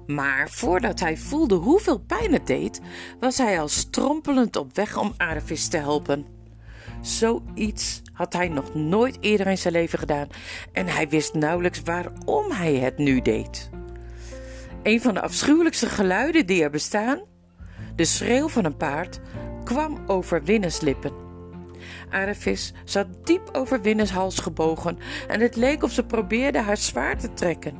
Maar 0.07 0.49
voordat 0.49 0.99
hij 0.99 1.17
voelde 1.17 1.55
hoeveel 1.55 1.99
pijn 1.99 2.33
het 2.33 2.47
deed, 2.47 2.81
was 3.19 3.37
hij 3.37 3.59
al 3.59 3.67
strompelend 3.67 4.55
op 4.55 4.75
weg 4.75 4.97
om 4.97 5.13
Aardevis 5.17 5.67
te 5.67 5.77
helpen. 5.77 6.25
Zoiets 7.01 8.01
had 8.13 8.33
hij 8.33 8.47
nog 8.47 8.73
nooit 8.73 9.17
eerder 9.19 9.47
in 9.47 9.57
zijn 9.57 9.73
leven 9.73 9.99
gedaan 9.99 10.27
en 10.71 10.87
hij 10.87 11.09
wist 11.09 11.33
nauwelijks 11.33 11.81
waarom 11.81 12.51
hij 12.51 12.75
het 12.75 12.97
nu 12.97 13.21
deed. 13.21 13.69
Een 14.83 15.01
van 15.01 15.13
de 15.13 15.21
afschuwelijkste 15.21 15.89
geluiden 15.89 16.45
die 16.45 16.63
er 16.63 16.69
bestaan, 16.69 17.21
de 17.95 18.05
schreeuw 18.05 18.47
van 18.47 18.65
een 18.65 18.77
paard, 18.77 19.19
kwam 19.63 20.03
over 20.07 20.43
Winnes 20.43 20.81
lippen. 20.81 21.26
Arevis 22.09 22.73
zat 22.83 23.07
diep 23.23 23.49
over 23.51 23.81
Winnes 23.81 24.09
hals 24.09 24.39
gebogen 24.39 24.97
en 25.27 25.39
het 25.39 25.55
leek 25.55 25.83
of 25.83 25.91
ze 25.91 26.05
probeerde 26.05 26.59
haar 26.59 26.77
zwaar 26.77 27.17
te 27.17 27.33
trekken. 27.33 27.75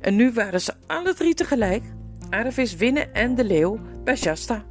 En 0.00 0.16
nu 0.16 0.32
waren 0.32 0.60
ze 0.60 0.74
alle 0.86 1.14
drie 1.14 1.34
tegelijk, 1.34 1.82
Arevis, 2.30 2.76
Winne 2.76 3.00
en 3.00 3.34
de 3.34 3.44
leeuw, 3.44 3.78
bij 4.04 4.16
Shasta. 4.16 4.64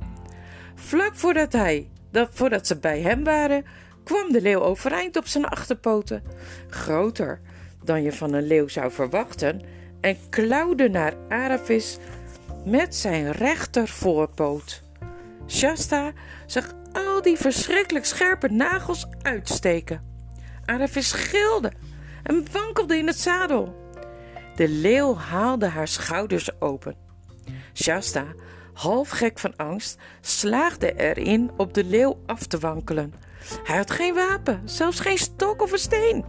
Vlak 0.76 1.16
voordat 1.16 1.52
hij, 1.52 1.90
dat, 2.12 2.30
voordat 2.32 2.68
ze 2.68 2.80
bij 2.80 3.02
hem 3.02 3.24
waren, 3.24 3.66
kwam 4.04 4.32
de 4.32 4.42
leeuw 4.42 4.62
overeind 4.62 5.18
op 5.18 5.28
zijn 5.28 5.46
achterpoten, 5.46 6.24
groter 6.70 7.42
dan 7.84 8.04
je 8.04 8.12
van 8.12 8.34
een 8.34 8.48
leeuw 8.48 8.68
zou 8.68 8.92
verwachten, 8.92 9.62
en 10.02 10.18
klauwde 10.30 10.90
naar 10.90 11.14
Aravis 11.30 11.98
met 12.66 12.96
zijn 12.96 13.32
rechter 13.32 13.88
voorpoot. 13.88 14.84
Shasta 15.48 16.12
zag 16.46 16.74
al 16.94 17.22
die 17.22 17.38
verschrikkelijk 17.38 18.06
scherpe 18.06 18.48
nagels 18.48 19.08
uitsteken. 19.22 20.02
Aravis 20.66 21.12
gilde 21.12 21.72
en 22.24 22.46
wankelde 22.52 22.98
in 22.98 23.08
het 23.08 23.20
zadel. 23.20 23.90
De 24.56 24.70
leeuw 24.70 25.16
haalde 25.16 25.68
haar 25.68 25.88
schouders 25.88 26.62
open. 26.62 26.96
Shasta, 27.74 28.26
half 28.74 29.10
gek 29.10 29.40
van 29.40 29.56
angst, 29.56 29.98
slaagde 30.22 30.94
erin 30.96 31.52
op 31.58 31.74
de 31.74 31.84
leeuw 31.84 32.20
af 32.26 32.46
te 32.46 32.60
wankelen. 32.60 33.14
Hij 33.64 33.78
had 33.78 33.92
geen 33.92 34.14
wapen, 34.14 34.62
zelfs 34.66 35.00
geen 35.00 35.18
stok 35.18 35.62
of 35.62 35.72
een 35.72 35.78
steen. 35.78 36.26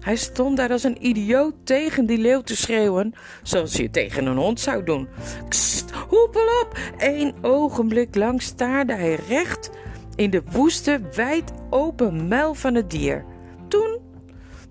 Hij 0.00 0.16
stond 0.16 0.56
daar 0.56 0.70
als 0.70 0.82
een 0.82 1.06
idioot 1.06 1.54
tegen 1.64 2.06
die 2.06 2.18
leeuw 2.18 2.40
te 2.40 2.56
schreeuwen, 2.56 3.14
zoals 3.42 3.76
je 3.76 3.90
tegen 3.90 4.26
een 4.26 4.36
hond 4.36 4.60
zou 4.60 4.84
doen. 4.84 5.08
Kst, 5.48 5.90
hoepel 5.90 6.60
op! 6.62 6.78
Eén 6.98 7.34
ogenblik 7.42 8.14
lang 8.14 8.42
staarde 8.42 8.94
hij 8.94 9.18
recht 9.28 9.70
in 10.20 10.30
de 10.30 10.42
woeste, 10.50 11.00
wijd 11.14 11.52
open 11.70 12.28
muil 12.28 12.54
van 12.54 12.74
het 12.74 12.90
dier. 12.90 13.24
Toen, 13.68 13.98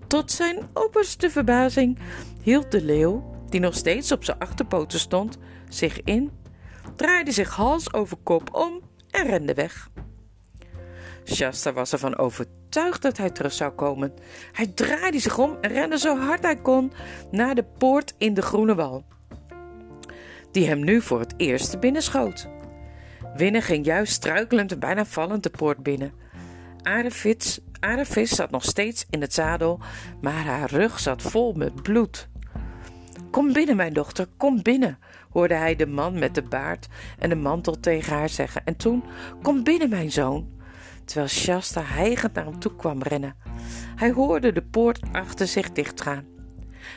tot 0.06 0.30
zijn 0.30 0.68
opperste 0.74 1.30
verbazing, 1.30 1.98
hield 2.42 2.70
de 2.70 2.82
leeuw, 2.82 3.34
die 3.48 3.60
nog 3.60 3.74
steeds 3.74 4.12
op 4.12 4.24
zijn 4.24 4.38
achterpoten 4.38 4.98
stond, 4.98 5.38
zich 5.68 6.02
in, 6.02 6.30
draaide 6.96 7.32
zich 7.32 7.54
hals 7.54 7.92
over 7.92 8.16
kop 8.22 8.54
om 8.54 8.80
en 9.10 9.26
rende 9.26 9.54
weg. 9.54 9.90
Shasta 11.24 11.72
was 11.72 11.92
ervan 11.92 12.16
overtuigd 12.16 13.02
dat 13.02 13.16
hij 13.16 13.30
terug 13.30 13.52
zou 13.52 13.72
komen. 13.72 14.12
Hij 14.52 14.66
draaide 14.66 15.18
zich 15.18 15.38
om 15.38 15.56
en 15.60 15.72
rende 15.72 15.98
zo 15.98 16.18
hard 16.18 16.42
hij 16.42 16.56
kon 16.56 16.92
naar 17.30 17.54
de 17.54 17.64
poort 17.78 18.14
in 18.18 18.34
de 18.34 18.42
groene 18.42 18.74
wal, 18.74 19.04
die 20.50 20.66
hem 20.66 20.84
nu 20.84 21.00
voor 21.00 21.20
het 21.20 21.34
eerst 21.36 21.80
binnenschoot. 21.80 22.59
Winne 23.34 23.62
ging 23.62 23.84
juist 23.84 24.12
struikelend 24.12 24.72
en 24.72 24.78
bijna 24.78 25.04
vallend 25.04 25.42
de 25.42 25.50
poort 25.50 25.82
binnen. 25.82 26.12
Arevis 27.80 28.30
zat 28.30 28.50
nog 28.50 28.64
steeds 28.64 29.06
in 29.10 29.20
het 29.20 29.34
zadel, 29.34 29.80
maar 30.20 30.44
haar 30.44 30.70
rug 30.70 31.00
zat 31.00 31.22
vol 31.22 31.52
met 31.52 31.82
bloed. 31.82 32.28
Kom 33.30 33.52
binnen, 33.52 33.76
mijn 33.76 33.92
dochter, 33.92 34.26
kom 34.36 34.62
binnen, 34.62 34.98
hoorde 35.30 35.54
hij 35.54 35.76
de 35.76 35.86
man 35.86 36.18
met 36.18 36.34
de 36.34 36.42
baard 36.42 36.88
en 37.18 37.28
de 37.28 37.34
mantel 37.34 37.80
tegen 37.80 38.12
haar 38.12 38.28
zeggen. 38.28 38.62
En 38.64 38.76
toen, 38.76 39.04
kom 39.42 39.64
binnen, 39.64 39.88
mijn 39.88 40.12
zoon, 40.12 40.48
terwijl 41.04 41.28
Shasta 41.28 41.82
hijgend 41.82 42.34
naar 42.34 42.44
hem 42.44 42.58
toe 42.58 42.76
kwam 42.76 43.02
rennen. 43.02 43.36
Hij 43.96 44.10
hoorde 44.10 44.52
de 44.52 44.62
poort 44.62 45.00
achter 45.12 45.46
zich 45.46 45.72
dichtgaan. 45.72 46.24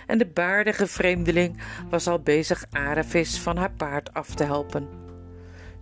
En 0.08 0.18
de 0.18 0.28
baardige 0.28 0.88
vreemdeling 0.88 1.62
was 1.90 2.08
al 2.08 2.20
bezig 2.20 2.66
Arevis 2.72 3.40
van 3.40 3.58
haar 3.58 3.72
paard 3.72 4.14
af 4.14 4.36
te 4.36 4.44
helpen. 4.44 5.03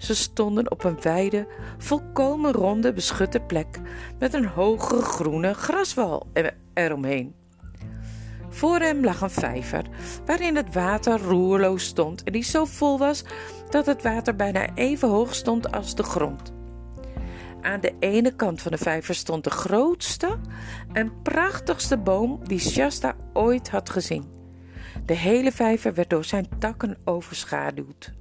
Ze 0.01 0.15
stonden 0.15 0.72
op 0.72 0.84
een 0.84 1.01
wijde, 1.01 1.48
volkomen 1.77 2.51
ronde, 2.51 2.93
beschutte 2.93 3.39
plek 3.39 3.79
met 4.20 4.34
een 4.34 4.46
hoge 4.46 5.01
groene 5.01 5.53
graswal 5.53 6.27
eromheen. 6.74 7.36
Voor 8.50 8.79
hem 8.79 9.03
lag 9.03 9.22
een 9.22 9.29
vijver 9.29 9.86
waarin 10.25 10.55
het 10.55 10.74
water 10.74 11.22
roerloos 11.22 11.84
stond 11.84 12.24
en 12.24 12.31
die 12.31 12.43
zo 12.43 12.65
vol 12.65 12.98
was 12.98 13.24
dat 13.70 13.86
het 13.86 14.03
water 14.03 14.36
bijna 14.36 14.75
even 14.75 15.10
hoog 15.10 15.36
stond 15.36 15.72
als 15.72 15.96
de 15.96 16.03
grond. 16.03 16.53
Aan 17.62 17.79
de 17.79 17.93
ene 18.00 18.36
kant 18.36 18.62
van 18.62 18.72
de 18.72 18.77
vijver 18.77 19.15
stond 19.15 19.43
de 19.43 19.50
grootste 19.50 20.39
en 20.93 21.22
prachtigste 21.22 21.98
boom 21.98 22.39
die 22.43 22.60
Shasta 22.60 23.15
ooit 23.34 23.70
had 23.70 23.89
gezien. 23.89 24.25
De 25.05 25.13
hele 25.13 25.51
vijver 25.51 25.93
werd 25.93 26.10
door 26.10 26.25
zijn 26.25 26.48
takken 26.60 26.98
overschaduwd. 27.03 28.20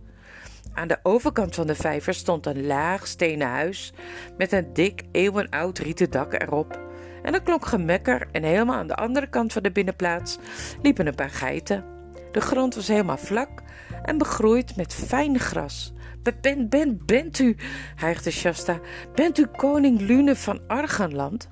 Aan 0.72 0.88
de 0.88 0.98
overkant 1.02 1.54
van 1.54 1.66
de 1.66 1.74
vijver 1.74 2.14
stond 2.14 2.46
een 2.46 2.66
laag 2.66 3.06
stenen 3.06 3.48
huis 3.48 3.92
met 4.36 4.52
een 4.52 4.72
dik 4.72 5.02
eeuwenoud 5.12 5.78
rieten 5.78 6.10
dak 6.10 6.32
erop. 6.32 6.80
En 7.22 7.34
er 7.34 7.42
klonk 7.42 7.66
gemekker 7.66 8.28
en 8.32 8.42
helemaal 8.42 8.76
aan 8.76 8.86
de 8.86 8.96
andere 8.96 9.28
kant 9.28 9.52
van 9.52 9.62
de 9.62 9.72
binnenplaats 9.72 10.38
liepen 10.82 11.06
een 11.06 11.14
paar 11.14 11.30
geiten. 11.30 11.84
De 12.32 12.40
grond 12.40 12.74
was 12.74 12.88
helemaal 12.88 13.18
vlak 13.18 13.62
en 14.02 14.18
begroeid 14.18 14.76
met 14.76 14.94
fijn 14.94 15.38
gras. 15.38 15.92
Bent, 16.22 16.70
bent, 16.70 17.06
bent 17.06 17.38
u, 17.38 17.56
hijgde 17.96 18.30
Shasta, 18.30 18.80
bent 19.14 19.38
u 19.38 19.46
koning 19.46 20.00
Lune 20.00 20.36
van 20.36 20.60
Argenland? 20.66 21.48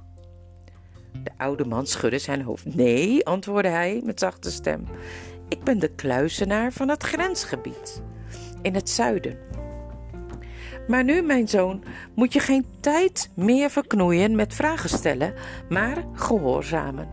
De 1.22 1.30
oude 1.36 1.64
man 1.64 1.86
schudde 1.86 2.18
zijn 2.18 2.42
hoofd. 2.42 2.74
Nee, 2.74 3.26
antwoordde 3.26 3.68
hij 3.70 4.00
met 4.04 4.20
zachte 4.20 4.50
stem. 4.50 4.84
Ik 5.48 5.64
ben 5.64 5.78
de 5.78 5.94
kluizenaar 5.94 6.72
van 6.72 6.88
het 6.88 7.02
grensgebied 7.02 8.02
in 8.62 8.74
het 8.74 8.90
zuiden. 8.90 9.38
Maar 10.88 11.04
nu, 11.04 11.22
mijn 11.22 11.48
zoon, 11.48 11.82
moet 12.14 12.32
je 12.32 12.40
geen 12.40 12.66
tijd 12.80 13.30
meer 13.34 13.70
verknoeien 13.70 14.36
met 14.36 14.54
vragen 14.54 14.88
stellen, 14.88 15.34
maar 15.68 16.04
gehoorzamen. 16.12 17.08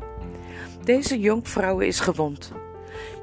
Deze 0.83 1.19
jonkvrouw 1.19 1.79
is 1.79 1.99
gewond. 1.99 2.51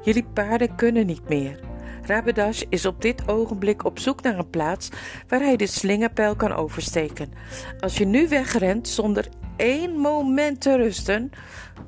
Jullie 0.03 0.25
paarden 0.33 0.75
kunnen 0.75 1.05
niet 1.05 1.29
meer. 1.29 1.59
Rabedash 2.05 2.61
is 2.69 2.85
op 2.85 3.01
dit 3.01 3.27
ogenblik 3.27 3.85
op 3.85 3.99
zoek 3.99 4.21
naar 4.21 4.37
een 4.37 4.49
plaats 4.49 4.89
waar 5.27 5.39
hij 5.39 5.55
de 5.55 5.67
slingerpijl 5.67 6.35
kan 6.35 6.53
oversteken. 6.53 7.31
Als 7.79 7.97
je 7.97 8.05
nu 8.05 8.27
wegrent 8.27 8.87
zonder 8.87 9.27
één 9.55 9.97
moment 9.97 10.61
te 10.61 10.75
rusten, 10.75 11.31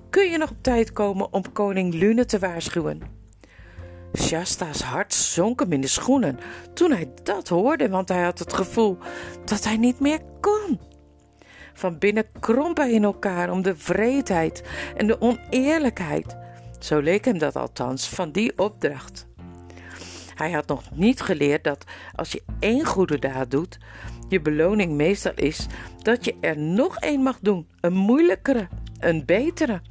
kun 0.10 0.32
je 0.32 0.38
nog 0.38 0.50
op 0.50 0.58
tijd 0.62 0.94
komen 0.94 1.34
om 1.34 1.52
koning 1.52 1.94
Lune 1.94 2.26
te 2.26 2.40
waarschuwen. 2.40 3.15
Shasta's 4.18 4.82
hart 4.82 5.14
zonk 5.14 5.60
hem 5.60 5.72
in 5.72 5.82
de 5.82 5.88
schoenen 5.88 6.40
toen 6.74 6.92
hij 6.92 7.12
dat 7.24 7.48
hoorde, 7.48 7.90
want 7.90 8.10
hij 8.10 8.24
had 8.24 8.40
het 8.40 8.54
gevoel 8.54 8.98
dat 9.46 9.64
hij 9.64 9.78
niet 9.78 10.00
meer 10.00 10.20
kon. 10.42 10.80
Van 11.74 11.98
binnen 11.98 12.26
kromp 12.40 12.78
hij 12.78 12.92
in 12.92 13.04
elkaar 13.04 13.52
om 13.52 13.62
de 13.62 13.76
vreedheid 13.76 14.64
en 14.98 15.08
de 15.08 15.22
oneerlijkheid. 15.22 16.38
Zo 16.80 17.00
leek 17.00 17.26
hem 17.26 17.38
dat 17.38 17.56
althans 17.56 18.10
van 18.10 18.32
die 18.32 18.58
opdracht. 18.58 19.28
Hij 20.36 20.52
had 20.52 20.68
nog 20.68 20.82
niet 20.94 21.22
geleerd 21.22 21.64
dat 21.64 21.84
als 22.16 22.32
je 22.32 22.44
één 22.60 22.86
goede 22.86 23.20
daad 23.20 23.52
doet, 23.52 23.78
je 24.30 24.42
beloning 24.42 24.94
meestal 24.94 25.32
is 25.36 25.68
dat 26.02 26.26
je 26.26 26.36
er 26.42 26.58
nog 26.58 26.98
één 26.98 27.22
mag 27.22 27.40
doen, 27.42 27.68
een 27.82 27.94
moeilijkere, 27.94 28.68
een 29.00 29.26
betere. 29.26 29.82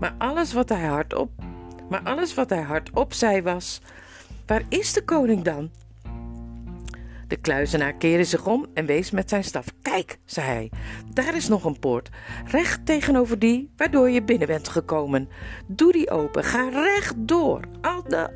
Maar 0.00 0.14
alles 0.18 0.52
wat 0.52 0.68
hij 0.68 0.86
hardop, 0.86 1.30
maar 1.90 2.02
alles 2.02 2.34
wat 2.34 2.50
hij 2.50 2.62
hardop 2.62 3.12
zei 3.12 3.42
was: 3.42 3.80
Waar 4.46 4.62
is 4.68 4.92
de 4.92 5.04
koning 5.04 5.42
dan? 5.42 5.70
De 7.30 7.36
kluizenaar 7.36 7.94
keerde 7.94 8.24
zich 8.24 8.46
om 8.46 8.66
en 8.74 8.86
wees 8.86 9.10
met 9.10 9.28
zijn 9.28 9.44
staf. 9.44 9.66
Kijk, 9.82 10.18
zei 10.24 10.46
hij, 10.46 10.70
daar 11.14 11.36
is 11.36 11.48
nog 11.48 11.64
een 11.64 11.78
poort. 11.78 12.08
Recht 12.46 12.86
tegenover 12.86 13.38
die 13.38 13.70
waardoor 13.76 14.10
je 14.10 14.22
binnen 14.22 14.46
bent 14.46 14.68
gekomen. 14.68 15.28
Doe 15.66 15.92
die 15.92 16.10
open, 16.10 16.44
ga 16.44 16.68
recht 16.68 17.14
door. 17.16 17.60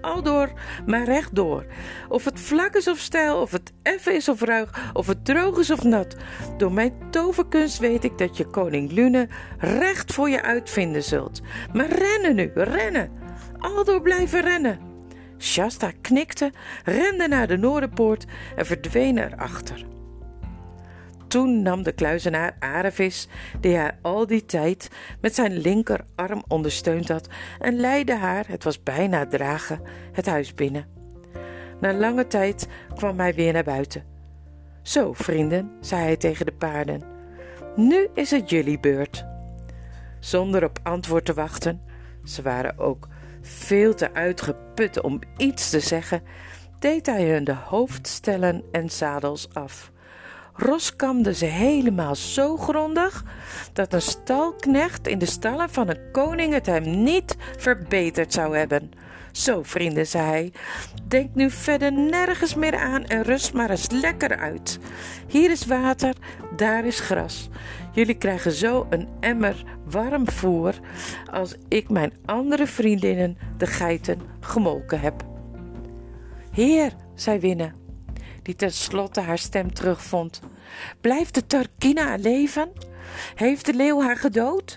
Al, 0.00 0.22
door, 0.22 0.52
maar 0.86 1.04
recht 1.04 1.34
door. 1.34 1.66
Of 2.08 2.24
het 2.24 2.40
vlak 2.40 2.74
is 2.74 2.88
of 2.88 2.98
stijl, 2.98 3.40
of 3.40 3.50
het 3.50 3.72
effen 3.82 4.14
is 4.14 4.28
of 4.28 4.40
ruig, 4.40 4.90
of 4.92 5.06
het 5.06 5.24
droog 5.24 5.58
is 5.58 5.70
of 5.70 5.82
nat. 5.82 6.16
Door 6.56 6.72
mijn 6.72 6.92
toverkunst 7.10 7.78
weet 7.78 8.04
ik 8.04 8.18
dat 8.18 8.36
je 8.36 8.46
koning 8.46 8.92
Lune 8.92 9.28
recht 9.58 10.12
voor 10.12 10.28
je 10.28 10.42
uitvinden 10.42 11.02
zult. 11.02 11.40
Maar 11.72 11.88
rennen 11.88 12.34
nu, 12.34 12.50
rennen. 12.54 13.23
Door 13.84 14.02
blijven 14.02 14.40
rennen. 14.40 14.78
Shasta 15.38 15.92
knikte, 16.00 16.52
rende 16.84 17.28
naar 17.28 17.46
de 17.46 17.56
Noorderpoort 17.56 18.24
en 18.56 18.66
verdween 18.66 19.18
erachter. 19.18 19.86
Toen 21.28 21.62
nam 21.62 21.82
de 21.82 21.92
kluizenaar 21.92 22.56
Arevis, 22.58 23.28
die 23.60 23.76
haar 23.76 23.98
al 24.02 24.26
die 24.26 24.44
tijd 24.44 24.90
met 25.20 25.34
zijn 25.34 25.56
linkerarm 25.56 26.44
ondersteund 26.48 27.08
had, 27.08 27.28
en 27.58 27.76
leidde 27.76 28.16
haar, 28.16 28.44
het 28.48 28.64
was 28.64 28.82
bijna 28.82 29.26
dragen, 29.26 29.80
het 30.12 30.26
huis 30.26 30.54
binnen. 30.54 30.86
Na 31.80 31.92
lange 31.92 32.26
tijd 32.26 32.68
kwam 32.94 33.18
hij 33.18 33.34
weer 33.34 33.52
naar 33.52 33.64
buiten. 33.64 34.04
Zo, 34.82 35.12
vrienden, 35.12 35.70
zei 35.80 36.02
hij 36.02 36.16
tegen 36.16 36.46
de 36.46 36.52
paarden, 36.52 37.02
nu 37.76 38.08
is 38.14 38.30
het 38.30 38.50
jullie 38.50 38.80
beurt. 38.80 39.24
Zonder 40.20 40.64
op 40.64 40.78
antwoord 40.82 41.24
te 41.24 41.34
wachten, 41.34 41.80
ze 42.24 42.42
waren 42.42 42.78
ook 42.78 43.08
veel 43.44 43.94
te 43.94 44.14
uitgeput 44.14 45.00
om 45.00 45.20
iets 45.36 45.70
te 45.70 45.80
zeggen, 45.80 46.22
deed 46.78 47.06
hij 47.06 47.30
hun 47.30 47.44
de 47.44 47.54
hoofdstellen 47.54 48.64
en 48.72 48.90
zadels 48.90 49.48
af. 49.52 49.92
Ros 50.56 50.96
kamde 50.96 51.34
ze 51.34 51.44
helemaal 51.44 52.14
zo 52.14 52.56
grondig 52.56 53.24
dat 53.72 53.92
een 53.92 54.02
stalknecht 54.02 55.08
in 55.08 55.18
de 55.18 55.26
stallen 55.26 55.70
van 55.70 55.88
een 55.88 56.10
koning 56.12 56.52
het 56.52 56.66
hem 56.66 57.02
niet 57.02 57.36
verbeterd 57.56 58.32
zou 58.32 58.56
hebben. 58.56 58.90
Zo, 59.32 59.62
vrienden, 59.62 60.06
zei 60.06 60.26
hij, 60.26 60.52
denk 61.08 61.34
nu 61.34 61.50
verder 61.50 61.92
nergens 61.92 62.54
meer 62.54 62.76
aan 62.76 63.04
en 63.04 63.22
rust 63.22 63.52
maar 63.52 63.70
eens 63.70 63.90
lekker 63.90 64.36
uit. 64.36 64.78
Hier 65.26 65.50
is 65.50 65.66
water, 65.66 66.14
daar 66.56 66.84
is 66.84 67.00
gras. 67.00 67.48
Jullie 67.92 68.18
krijgen 68.18 68.52
zo 68.52 68.86
een 68.90 69.08
emmer 69.20 69.64
warm 69.84 70.30
voer 70.30 70.74
als 71.30 71.54
ik 71.68 71.90
mijn 71.90 72.12
andere 72.24 72.66
vriendinnen, 72.66 73.38
de 73.56 73.66
geiten, 73.66 74.20
gemolken 74.40 75.00
heb. 75.00 75.24
Heer, 76.50 76.92
zei 77.14 77.38
Winne, 77.38 77.72
die 78.42 78.56
tenslotte 78.56 79.20
haar 79.20 79.38
stem 79.38 79.74
terugvond, 79.74 80.40
blijft 81.00 81.34
de 81.34 81.46
Tarkina 81.46 82.16
leven? 82.16 82.72
Heeft 83.34 83.66
de 83.66 83.74
leeuw 83.74 84.02
haar 84.02 84.16
gedood? 84.16 84.76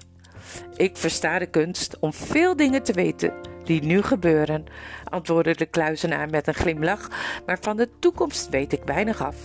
Ik 0.76 0.98
versta 0.98 1.40
de 1.40 1.46
kunst 1.50 2.00
om 2.00 2.14
veel 2.14 2.56
dingen 2.56 2.84
te 2.84 2.94
weten 2.94 3.34
die 3.68 3.84
nu 3.84 4.02
gebeuren, 4.02 4.64
antwoordde 5.04 5.56
de 5.56 5.66
kluizenaar 5.66 6.30
met 6.30 6.48
een 6.48 6.54
glimlach, 6.54 7.10
maar 7.46 7.58
van 7.62 7.78
de 7.78 7.90
toekomst 8.00 8.50
weet 8.50 8.74
ik 8.74 8.82
weinig 8.86 9.22
af. 9.22 9.36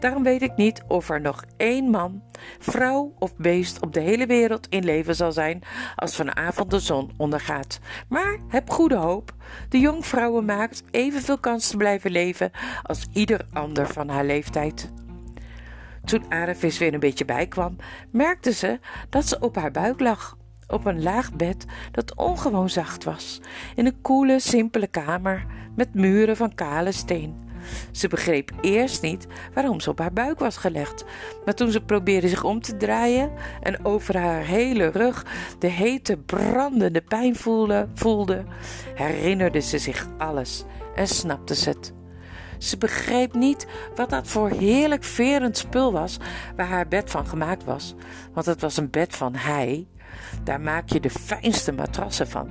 Daarom 0.00 0.22
weet 0.22 0.42
ik 0.42 0.56
niet 0.56 0.82
of 0.88 1.10
er 1.10 1.20
nog 1.20 1.44
één 1.56 1.90
man, 1.90 2.22
vrouw 2.58 3.14
of 3.18 3.36
beest 3.36 3.82
op 3.82 3.92
de 3.92 4.00
hele 4.00 4.26
wereld 4.26 4.66
in 4.68 4.84
leven 4.84 5.14
zal 5.14 5.32
zijn 5.32 5.62
als 5.96 6.16
vanavond 6.16 6.70
de 6.70 6.78
zon 6.78 7.10
ondergaat. 7.16 7.78
Maar 8.08 8.38
heb 8.48 8.70
goede 8.70 8.96
hoop. 8.96 9.34
De 9.68 9.78
jonkvrouwen 9.78 10.44
maakt 10.44 10.82
evenveel 10.90 11.38
kans 11.38 11.68
te 11.68 11.76
blijven 11.76 12.10
leven 12.10 12.50
als 12.82 13.06
ieder 13.12 13.46
ander 13.52 13.86
van 13.86 14.08
haar 14.08 14.24
leeftijd. 14.24 14.90
Toen 16.06 16.24
Arevis 16.28 16.78
weer 16.78 16.94
een 16.94 17.00
beetje 17.00 17.24
bijkwam, 17.24 17.76
merkte 18.10 18.52
ze 18.52 18.78
dat 19.10 19.26
ze 19.26 19.40
op 19.40 19.56
haar 19.56 19.70
buik 19.70 20.00
lag 20.00 20.36
op 20.68 20.84
een 20.84 21.02
laag 21.02 21.34
bed 21.34 21.64
dat 21.90 22.14
ongewoon 22.14 22.70
zacht 22.70 23.04
was, 23.04 23.40
in 23.74 23.86
een 23.86 24.00
koele, 24.00 24.40
simpele 24.40 24.86
kamer 24.86 25.46
met 25.76 25.94
muren 25.94 26.36
van 26.36 26.54
kale 26.54 26.92
steen. 26.92 27.44
Ze 27.90 28.08
begreep 28.08 28.50
eerst 28.60 29.02
niet 29.02 29.26
waarom 29.54 29.80
ze 29.80 29.90
op 29.90 29.98
haar 29.98 30.12
buik 30.12 30.38
was 30.38 30.56
gelegd, 30.56 31.04
maar 31.44 31.54
toen 31.54 31.70
ze 31.70 31.80
probeerde 31.80 32.28
zich 32.28 32.44
om 32.44 32.60
te 32.60 32.76
draaien 32.76 33.32
en 33.62 33.84
over 33.84 34.18
haar 34.18 34.44
hele 34.44 34.86
rug 34.86 35.26
de 35.58 35.68
hete, 35.68 36.16
brandende 36.16 37.02
pijn 37.02 37.36
voelde, 37.36 37.88
voelde 37.94 38.44
herinnerde 38.94 39.60
ze 39.60 39.78
zich 39.78 40.08
alles 40.18 40.64
en 40.94 41.06
snapte 41.06 41.54
ze 41.54 41.68
het. 41.68 41.95
Ze 42.58 42.78
begreep 42.78 43.34
niet 43.34 43.66
wat 43.94 44.10
dat 44.10 44.28
voor 44.28 44.50
heerlijk 44.50 45.04
verend 45.04 45.56
spul 45.56 45.92
was 45.92 46.16
waar 46.56 46.68
haar 46.68 46.88
bed 46.88 47.10
van 47.10 47.26
gemaakt 47.26 47.64
was, 47.64 47.94
want 48.32 48.46
het 48.46 48.60
was 48.60 48.76
een 48.76 48.90
bed 48.90 49.16
van 49.16 49.34
hij 49.34 49.86
daar 50.44 50.60
maak 50.60 50.88
je 50.88 51.00
de 51.00 51.10
fijnste 51.10 51.72
matrassen 51.72 52.28
van. 52.28 52.48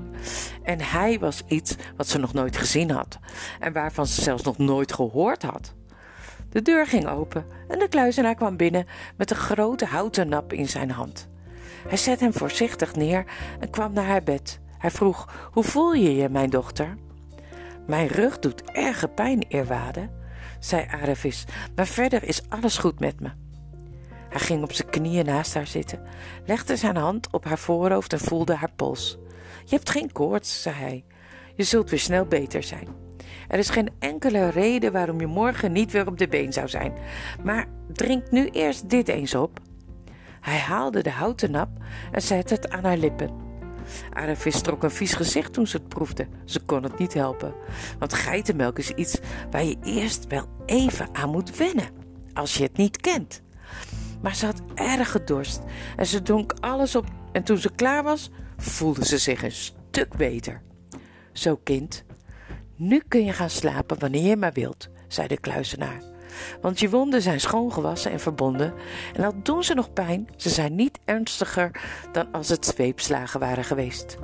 En 0.63 0.81
hij 0.81 1.19
was 1.19 1.43
iets 1.47 1.75
wat 1.97 2.07
ze 2.07 2.17
nog 2.17 2.33
nooit 2.33 2.57
gezien 2.57 2.91
had 2.91 3.19
en 3.59 3.73
waarvan 3.73 4.07
ze 4.07 4.21
zelfs 4.21 4.43
nog 4.43 4.57
nooit 4.57 4.93
gehoord 4.93 5.43
had. 5.43 5.73
De 6.49 6.61
deur 6.61 6.87
ging 6.87 7.07
open 7.07 7.45
en 7.67 7.79
de 7.79 7.87
kluizenaar 7.87 8.35
kwam 8.35 8.57
binnen 8.57 8.85
met 9.17 9.29
een 9.29 9.35
grote 9.35 9.85
houten 9.85 10.29
nap 10.29 10.53
in 10.53 10.67
zijn 10.67 10.91
hand. 10.91 11.29
Hij 11.87 11.97
zette 11.97 12.23
hem 12.23 12.33
voorzichtig 12.33 12.95
neer 12.95 13.25
en 13.59 13.69
kwam 13.69 13.93
naar 13.93 14.05
haar 14.05 14.23
bed. 14.23 14.59
Hij 14.77 14.91
vroeg: 14.91 15.49
Hoe 15.51 15.63
voel 15.63 15.93
je 15.93 16.15
je, 16.15 16.29
mijn 16.29 16.49
dochter? 16.49 16.97
Mijn 17.87 18.07
rug 18.07 18.39
doet 18.39 18.71
erge 18.71 19.07
pijn, 19.07 19.45
eerwaarde, 19.47 20.09
zei 20.59 20.85
Arevis, 20.91 21.45
maar 21.75 21.87
verder 21.87 22.23
is 22.23 22.49
alles 22.49 22.77
goed 22.77 22.99
met 22.99 23.19
me. 23.19 23.29
Hij 24.29 24.39
ging 24.39 24.63
op 24.63 24.71
zijn 24.71 24.89
knieën 24.89 25.25
naast 25.25 25.53
haar 25.53 25.67
zitten, 25.67 26.01
legde 26.45 26.75
zijn 26.75 26.95
hand 26.95 27.31
op 27.31 27.45
haar 27.45 27.57
voorhoofd 27.57 28.13
en 28.13 28.19
voelde 28.19 28.55
haar 28.55 28.71
pols. 28.75 29.17
Je 29.65 29.75
hebt 29.75 29.89
geen 29.89 30.11
koorts, 30.11 30.61
zei 30.61 30.75
hij. 30.75 31.03
Je 31.55 31.63
zult 31.63 31.89
weer 31.89 31.99
snel 31.99 32.25
beter 32.25 32.63
zijn. 32.63 32.87
Er 33.47 33.59
is 33.59 33.69
geen 33.69 33.89
enkele 33.99 34.49
reden 34.49 34.91
waarom 34.91 35.19
je 35.19 35.27
morgen 35.27 35.71
niet 35.71 35.91
weer 35.91 36.07
op 36.07 36.17
de 36.17 36.27
been 36.27 36.53
zou 36.53 36.67
zijn. 36.67 36.93
Maar 37.43 37.67
drink 37.93 38.31
nu 38.31 38.49
eerst 38.49 38.89
dit 38.89 39.07
eens 39.07 39.35
op. 39.35 39.59
Hij 40.41 40.57
haalde 40.57 41.03
de 41.03 41.09
houten 41.09 41.51
nap 41.51 41.69
en 42.11 42.21
zette 42.21 42.53
het 42.53 42.69
aan 42.69 42.83
haar 42.83 42.97
lippen. 42.97 43.44
Aravis 44.13 44.61
trok 44.61 44.83
een 44.83 44.91
vies 44.91 45.13
gezicht 45.13 45.53
toen 45.53 45.67
ze 45.67 45.77
het 45.77 45.87
proefde. 45.87 46.27
Ze 46.45 46.59
kon 46.59 46.83
het 46.83 46.99
niet 46.99 47.13
helpen, 47.13 47.53
want 47.99 48.13
geitenmelk 48.13 48.79
is 48.79 48.91
iets 48.91 49.19
waar 49.51 49.63
je 49.63 49.77
eerst 49.83 50.27
wel 50.27 50.47
even 50.65 51.07
aan 51.11 51.29
moet 51.29 51.57
wennen, 51.57 51.89
als 52.33 52.57
je 52.57 52.63
het 52.63 52.77
niet 52.77 53.01
kent. 53.01 53.41
Maar 54.21 54.35
ze 54.35 54.45
had 54.45 54.61
erge 54.75 55.23
dorst 55.23 55.61
en 55.95 56.05
ze 56.05 56.21
dronk 56.21 56.53
alles 56.59 56.95
op. 56.95 57.05
En 57.31 57.43
toen 57.43 57.57
ze 57.57 57.71
klaar 57.75 58.03
was, 58.03 58.31
voelde 58.57 59.05
ze 59.05 59.17
zich 59.17 59.43
een 59.43 59.51
stuk 59.51 60.17
beter. 60.17 60.61
Zo, 61.31 61.59
kind, 61.63 62.03
nu 62.75 63.01
kun 63.07 63.25
je 63.25 63.33
gaan 63.33 63.49
slapen 63.49 63.99
wanneer 63.99 64.29
je 64.29 64.37
maar 64.37 64.53
wilt, 64.53 64.89
zei 65.07 65.27
de 65.27 65.39
kluizenaar. 65.39 66.14
Want 66.61 66.79
je 66.79 66.89
wonden 66.89 67.21
zijn 67.21 67.39
schoongewassen 67.39 68.11
en 68.11 68.19
verbonden. 68.19 68.73
En 69.13 69.23
al 69.23 69.33
doen 69.43 69.63
ze 69.63 69.73
nog 69.73 69.93
pijn, 69.93 70.27
ze 70.35 70.49
zijn 70.49 70.75
niet 70.75 70.99
ernstiger 71.05 71.71
dan 72.11 72.31
als 72.31 72.49
het 72.49 72.65
zweepslagen 72.65 73.39
waren 73.39 73.63
geweest. 73.63 74.17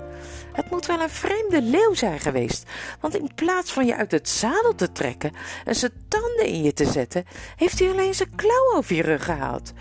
Het 0.54 0.70
moet 0.70 0.86
wel 0.86 1.02
een 1.02 1.10
vreemde 1.10 1.62
leeuw 1.62 1.94
zijn 1.94 2.20
geweest, 2.20 2.70
want 3.00 3.16
in 3.16 3.30
plaats 3.36 3.72
van 3.72 3.86
je 3.86 3.96
uit 3.96 4.12
het 4.12 4.30
zadel 4.30 4.76
te 4.76 4.92
trekken 4.92 5.32
en 5.66 5.76
zijn 5.76 5.92
tanden 6.08 6.46
in 6.46 6.64
je 6.64 6.74
te 6.74 6.86
zetten, 6.86 7.26
heeft 7.56 7.80
hij 7.80 7.90
alleen 7.90 8.14
zijn 8.14 8.36
klauw 8.36 8.76
over 8.76 8.96
je 8.96 9.02
rug 9.02 9.26
gehaald. 9.26 9.74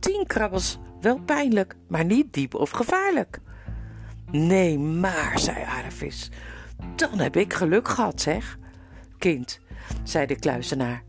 Tien 0.00 0.26
krabbels, 0.26 0.78
wel 1.00 1.20
pijnlijk, 1.20 1.74
maar 1.88 2.04
niet 2.04 2.32
diep 2.32 2.54
of 2.54 2.70
gevaarlijk. 2.70 3.38
Nee, 4.30 4.78
maar, 4.78 5.38
zei 5.38 5.64
Aravis, 5.64 6.30
dan 6.96 7.18
heb 7.18 7.36
ik 7.36 7.52
geluk 7.52 7.88
gehad, 7.88 8.20
zeg. 8.20 8.58
Kind, 9.18 9.60
zei 10.02 10.26
de 10.26 10.36
kluizenaar, 10.36 11.02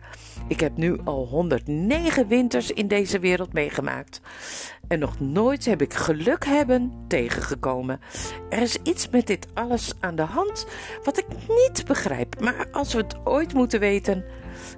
ik 0.47 0.59
heb 0.59 0.77
nu 0.77 0.99
al 1.03 1.27
109 1.27 2.27
winters 2.27 2.71
in 2.71 2.87
deze 2.87 3.19
wereld 3.19 3.53
meegemaakt. 3.53 4.21
En 4.87 4.99
nog 4.99 5.19
nooit 5.19 5.65
heb 5.65 5.81
ik 5.81 5.93
geluk 5.93 6.45
hebben 6.45 6.93
tegengekomen. 7.07 7.99
Er 8.49 8.61
is 8.61 8.77
iets 8.83 9.09
met 9.09 9.27
dit 9.27 9.47
alles 9.53 9.93
aan 9.99 10.15
de 10.15 10.21
hand 10.21 10.67
wat 11.03 11.17
ik 11.17 11.25
niet 11.47 11.85
begrijp. 11.87 12.39
Maar 12.39 12.67
als 12.71 12.93
we 12.93 12.99
het 12.99 13.15
ooit 13.23 13.53
moeten 13.53 13.79
weten, 13.79 14.25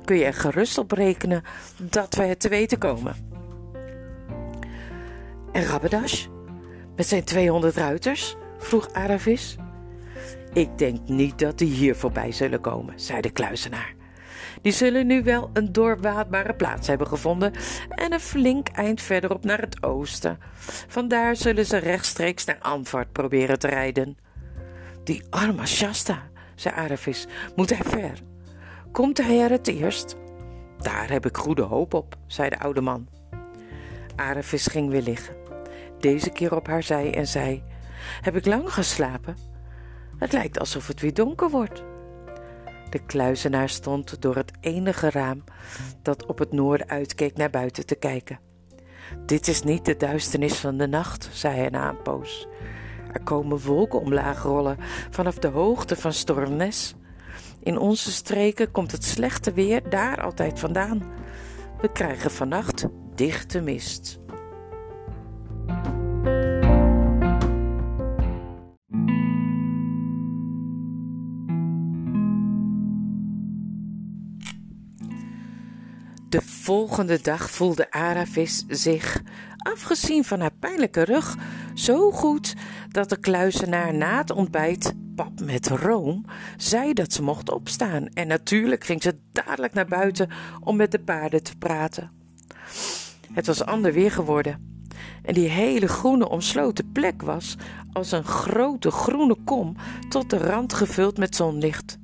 kun 0.06 0.18
je 0.18 0.26
er 0.26 0.34
gerust 0.34 0.78
op 0.78 0.92
rekenen 0.92 1.44
dat 1.82 2.16
we 2.16 2.24
het 2.24 2.40
te 2.40 2.50
weten 2.50 2.78
komen. 2.78 3.16
En 5.52 5.64
Rabbedash? 5.64 6.26
Met 6.96 7.08
zijn 7.08 7.24
200 7.24 7.76
ruiters? 7.76 8.36
vroeg 8.58 8.90
Aravis. 8.94 9.56
Ik 10.54 10.78
denk 10.78 11.08
niet 11.08 11.40
dat 11.40 11.58
die 11.58 11.74
hier 11.74 11.96
voorbij 11.96 12.32
zullen 12.32 12.62
komen, 12.62 13.00
zei 13.00 13.22
de 13.22 13.30
kluizenaar. 13.30 13.96
Die 14.62 14.72
zullen 14.72 15.08
nu 15.08 15.24
wel 15.24 15.50
een 15.54 15.72
doorwaadbare 15.72 16.56
plaats 16.56 16.88
hebben 16.88 17.08
gevonden 17.08 17.54
en 17.90 18.14
een 18.14 18.20
flink 18.20 18.68
eind 18.68 19.02
verderop 19.02 19.44
naar 19.44 19.60
het 19.60 19.84
oosten. 19.84 20.40
Vandaar 20.88 21.36
zullen 21.36 21.66
ze 21.66 21.78
rechtstreeks 21.78 22.46
naar 22.46 22.60
Antwoord 22.60 23.12
proberen 23.12 23.60
te 23.60 23.68
rijden. 23.68 24.18
Die 25.04 25.24
arme 25.30 25.66
Shasta, 25.66 26.24
zei 26.56 26.76
Aravis, 26.76 27.28
moet 27.56 27.70
hij 27.70 27.84
ver? 27.84 28.20
Komt 28.92 29.18
hij 29.18 29.42
er 29.42 29.50
het 29.50 29.68
eerst? 29.68 30.16
Daar 30.78 31.10
heb 31.10 31.26
ik 31.26 31.38
goede 31.38 31.62
hoop 31.62 31.94
op, 31.94 32.16
zei 32.28 32.50
de 32.50 32.60
oude 32.60 32.82
man. 32.82 33.08
Aravis 34.16 34.68
ging 34.68 34.90
weer 34.90 35.02
liggen, 35.02 35.36
deze 36.00 36.30
keer 36.30 36.56
op 36.56 36.68
haar 36.68 36.84
zij 36.84 37.14
en 37.14 37.28
zei: 37.28 37.64
Heb 38.22 38.36
ik 38.36 38.46
lang 38.46 38.74
geslapen? 38.74 39.38
Het 40.18 40.34
lijkt 40.34 40.60
alsof 40.60 40.88
het 40.88 41.02
weer 41.02 41.14
donker 41.14 41.50
wordt. 41.50 41.84
De 42.96 43.06
kluizenaar 43.06 43.70
stond 43.70 44.22
door 44.22 44.36
het 44.36 44.52
enige 44.60 45.10
raam 45.10 45.44
dat 46.02 46.26
op 46.26 46.40
het 46.40 46.52
noorden 46.52 46.88
uitkeek 46.88 47.38
naar 47.38 47.50
buiten 47.50 47.86
te 47.86 47.96
kijken. 47.96 48.40
Dit 49.26 49.48
is 49.48 49.62
niet 49.62 49.86
de 49.86 49.98
duisternis 49.98 50.54
van 50.54 50.78
de 50.78 50.88
nacht, 50.88 51.30
zei 51.32 51.56
hij 51.56 51.70
na 51.70 51.90
een 51.90 52.02
poos. 52.02 52.48
Er 53.12 53.24
komen 53.24 53.62
wolken 53.62 54.00
omlaag 54.00 54.44
rollen 54.44 54.78
vanaf 55.10 55.38
de 55.38 55.48
hoogte 55.48 55.96
van 55.96 56.14
Stormnes. 56.14 56.96
In 57.60 57.78
onze 57.78 58.12
streken 58.12 58.72
komt 58.72 58.92
het 58.92 59.04
slechte 59.04 59.54
weer 59.54 59.90
daar 59.90 60.22
altijd 60.22 60.60
vandaan. 60.60 61.04
We 61.82 61.92
krijgen 61.92 62.32
vannacht 62.32 62.86
dichte 63.16 63.62
mist. 63.62 64.20
De 76.36 76.42
volgende 76.42 77.22
dag 77.22 77.50
voelde 77.52 77.92
Aravis 77.92 78.66
zich, 78.68 79.22
afgezien 79.58 80.24
van 80.24 80.40
haar 80.40 80.54
pijnlijke 80.60 81.04
rug, 81.04 81.38
zo 81.74 82.12
goed 82.12 82.56
dat 82.92 83.10
de 83.10 83.20
kluizenaar 83.20 83.94
na 83.94 84.18
het 84.18 84.32
ontbijt 84.32 84.94
pap 85.16 85.40
met 85.40 85.68
room 85.68 86.26
zei 86.58 86.94
dat 86.94 87.14
ze 87.14 87.24
mocht 87.24 87.52
opstaan. 87.52 88.08
En 88.08 88.28
natuurlijk 88.28 88.84
ging 88.84 89.02
ze 89.02 89.18
dadelijk 89.32 89.74
naar 89.74 89.88
buiten 89.88 90.30
om 90.64 90.76
met 90.76 90.92
de 90.92 91.00
paarden 91.00 91.44
te 91.44 91.58
praten. 91.58 92.12
Het 93.34 93.48
was 93.48 93.66
ander 93.66 93.94
weer 93.94 94.12
geworden. 94.12 94.84
En 95.24 95.34
die 95.34 95.50
hele 95.50 95.88
groene 95.88 96.30
omsloten 96.30 96.92
plek 96.92 97.22
was 97.22 97.56
als 97.94 98.12
een 98.12 98.26
grote 98.26 98.92
groene 98.92 99.38
kom 99.44 99.76
tot 100.10 100.30
de 100.30 100.38
rand 100.38 100.74
gevuld 100.74 101.18
met 101.18 101.36
zonlicht. 101.36 101.98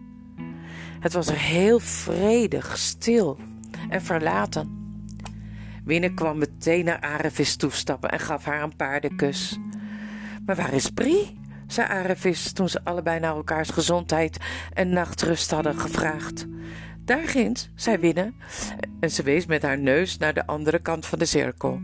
Het 1.00 1.14
was 1.14 1.28
er 1.28 1.40
heel 1.40 1.80
vredig, 1.80 2.78
stil 2.78 3.38
en 3.90 4.02
verlaten. 4.02 4.80
Winne 5.84 6.14
kwam 6.14 6.38
meteen 6.38 6.86
naar 6.86 7.00
Arevis 7.00 7.56
toestappen 7.56 8.10
en 8.10 8.20
gaf 8.20 8.46
haar 8.46 8.64
een 8.64 8.76
paardenkus. 8.76 9.60
Maar 10.46 10.56
waar 10.56 10.74
is 10.74 10.90
Brie? 10.90 11.40
zei 11.68 11.88
Arevis 11.88 12.52
toen 12.52 12.70
ze 12.70 12.84
allebei 12.84 13.20
naar 13.20 13.36
elkaars 13.36 13.70
gezondheid 13.70 14.38
en 14.74 14.90
nachtrust 14.90 15.52
hadden 15.52 15.80
gevraagd. 15.80 16.46
Daar 17.06 17.28
ginds, 17.28 17.70
zei 17.76 17.98
Winne, 17.98 18.34
en 19.00 19.12
ze 19.12 19.24
wees 19.24 19.46
met 19.46 19.62
haar 19.62 19.80
neus 19.80 20.18
naar 20.18 20.34
de 20.34 20.48
andere 20.48 20.80
kant 20.80 21.06
van 21.06 21.20
de 21.20 21.26
cirkel. 21.26 21.82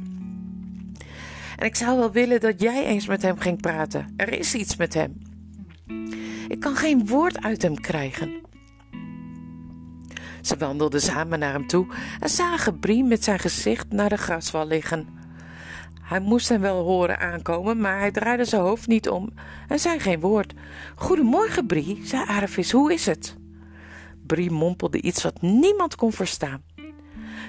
En 1.57 1.65
ik 1.65 1.75
zou 1.75 1.97
wel 1.97 2.12
willen 2.12 2.39
dat 2.39 2.62
jij 2.62 2.86
eens 2.86 3.07
met 3.07 3.21
hem 3.21 3.39
ging 3.39 3.62
praten. 3.62 4.13
Er 4.17 4.39
is 4.39 4.55
iets 4.55 4.75
met 4.75 4.93
hem. 4.93 5.21
Ik 6.47 6.60
kan 6.60 6.75
geen 6.75 7.07
woord 7.07 7.43
uit 7.43 7.62
hem 7.62 7.79
krijgen. 7.79 8.31
Ze 10.47 10.57
wandelden 10.57 11.01
samen 11.01 11.39
naar 11.39 11.51
hem 11.51 11.67
toe 11.67 11.88
en 12.19 12.29
zagen 12.29 12.79
Brie 12.79 13.03
met 13.03 13.23
zijn 13.23 13.39
gezicht 13.39 13.91
naar 13.91 14.10
de 14.10 14.17
graswal 14.17 14.67
liggen. 14.67 15.07
Hij 16.01 16.19
moest 16.19 16.49
hem 16.49 16.62
wel 16.62 16.83
horen 16.83 17.19
aankomen, 17.19 17.79
maar 17.79 17.99
hij 17.99 18.12
draaide 18.12 18.45
zijn 18.45 18.62
hoofd 18.62 18.88
niet 18.88 19.10
om 19.10 19.29
en 19.67 19.79
zei 19.79 19.99
geen 19.99 20.19
woord. 20.19 20.53
Goedemorgen, 20.95 21.65
Brie, 21.65 22.01
zei 22.03 22.25
Aravis, 22.25 22.71
hoe 22.71 22.93
is 22.93 23.05
het? 23.05 23.36
Brie 24.25 24.51
mompelde 24.51 25.01
iets 25.01 25.23
wat 25.23 25.41
niemand 25.41 25.95
kon 25.95 26.12
verstaan. 26.12 26.63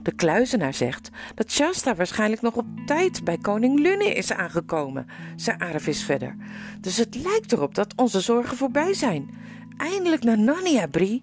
De 0.03 0.13
kluizenaar 0.15 0.75
zegt 0.75 1.11
dat 1.35 1.51
Shasta 1.51 1.95
waarschijnlijk 1.95 2.43
nog 2.43 2.55
op 2.55 2.67
tijd 2.87 3.25
bij 3.25 3.39
koning 3.39 3.79
Lune 3.79 4.13
is 4.13 4.33
aangekomen, 4.33 5.07
zei 5.37 5.57
Aravis 5.59 6.05
verder. 6.05 6.37
Dus 6.81 6.97
het 6.97 7.15
lijkt 7.15 7.53
erop 7.53 7.75
dat 7.75 7.93
onze 7.97 8.21
zorgen 8.21 8.57
voorbij 8.57 8.95
zijn. 8.95 9.31
Eindelijk 9.77 10.25
naar 10.25 10.39
Narnia, 10.39 10.87
Brie. 10.87 11.23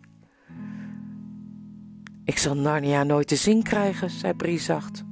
Ik 2.26 2.38
zal 2.38 2.56
Narnia 2.56 3.04
nooit 3.04 3.28
te 3.28 3.36
zien 3.36 3.64
krijgen, 3.64 4.10
zei 4.10 4.34
Brie 4.34 4.60
zacht. 4.60 5.04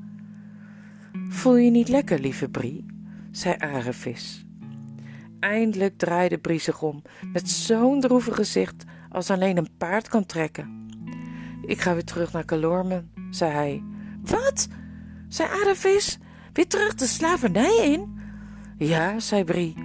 Voel 1.30 1.56
je 1.56 1.70
niet 1.70 1.88
lekker, 1.88 2.20
lieve 2.20 2.50
Brie? 2.50 2.86
zei 3.32 3.56
Arevis. 3.58 4.46
Eindelijk 5.40 5.98
draaide 5.98 6.38
Brie 6.38 6.60
zich 6.60 6.82
om, 6.82 7.02
met 7.34 7.50
zo'n 7.50 8.02
droevig 8.02 8.36
gezicht 8.36 8.84
als 9.10 9.30
alleen 9.30 9.58
een 9.58 9.78
paard 9.78 10.08
kan 10.08 10.26
trekken. 10.26 10.88
Ik 11.66 11.82
ga 11.82 11.94
weer 11.94 12.04
terug 12.04 12.32
naar 12.32 12.46
Calormen, 12.46 13.12
zei 13.30 13.52
hij. 13.52 13.84
Wat? 14.22 14.68
zei 15.28 15.50
Arevis. 15.50 16.18
Weer 16.54 16.68
terug 16.68 16.96
de 16.96 17.06
slavernij 17.06 17.92
in? 17.92 18.20
Ja, 18.78 19.20
zei 19.20 19.44
Brie. 19.44 19.76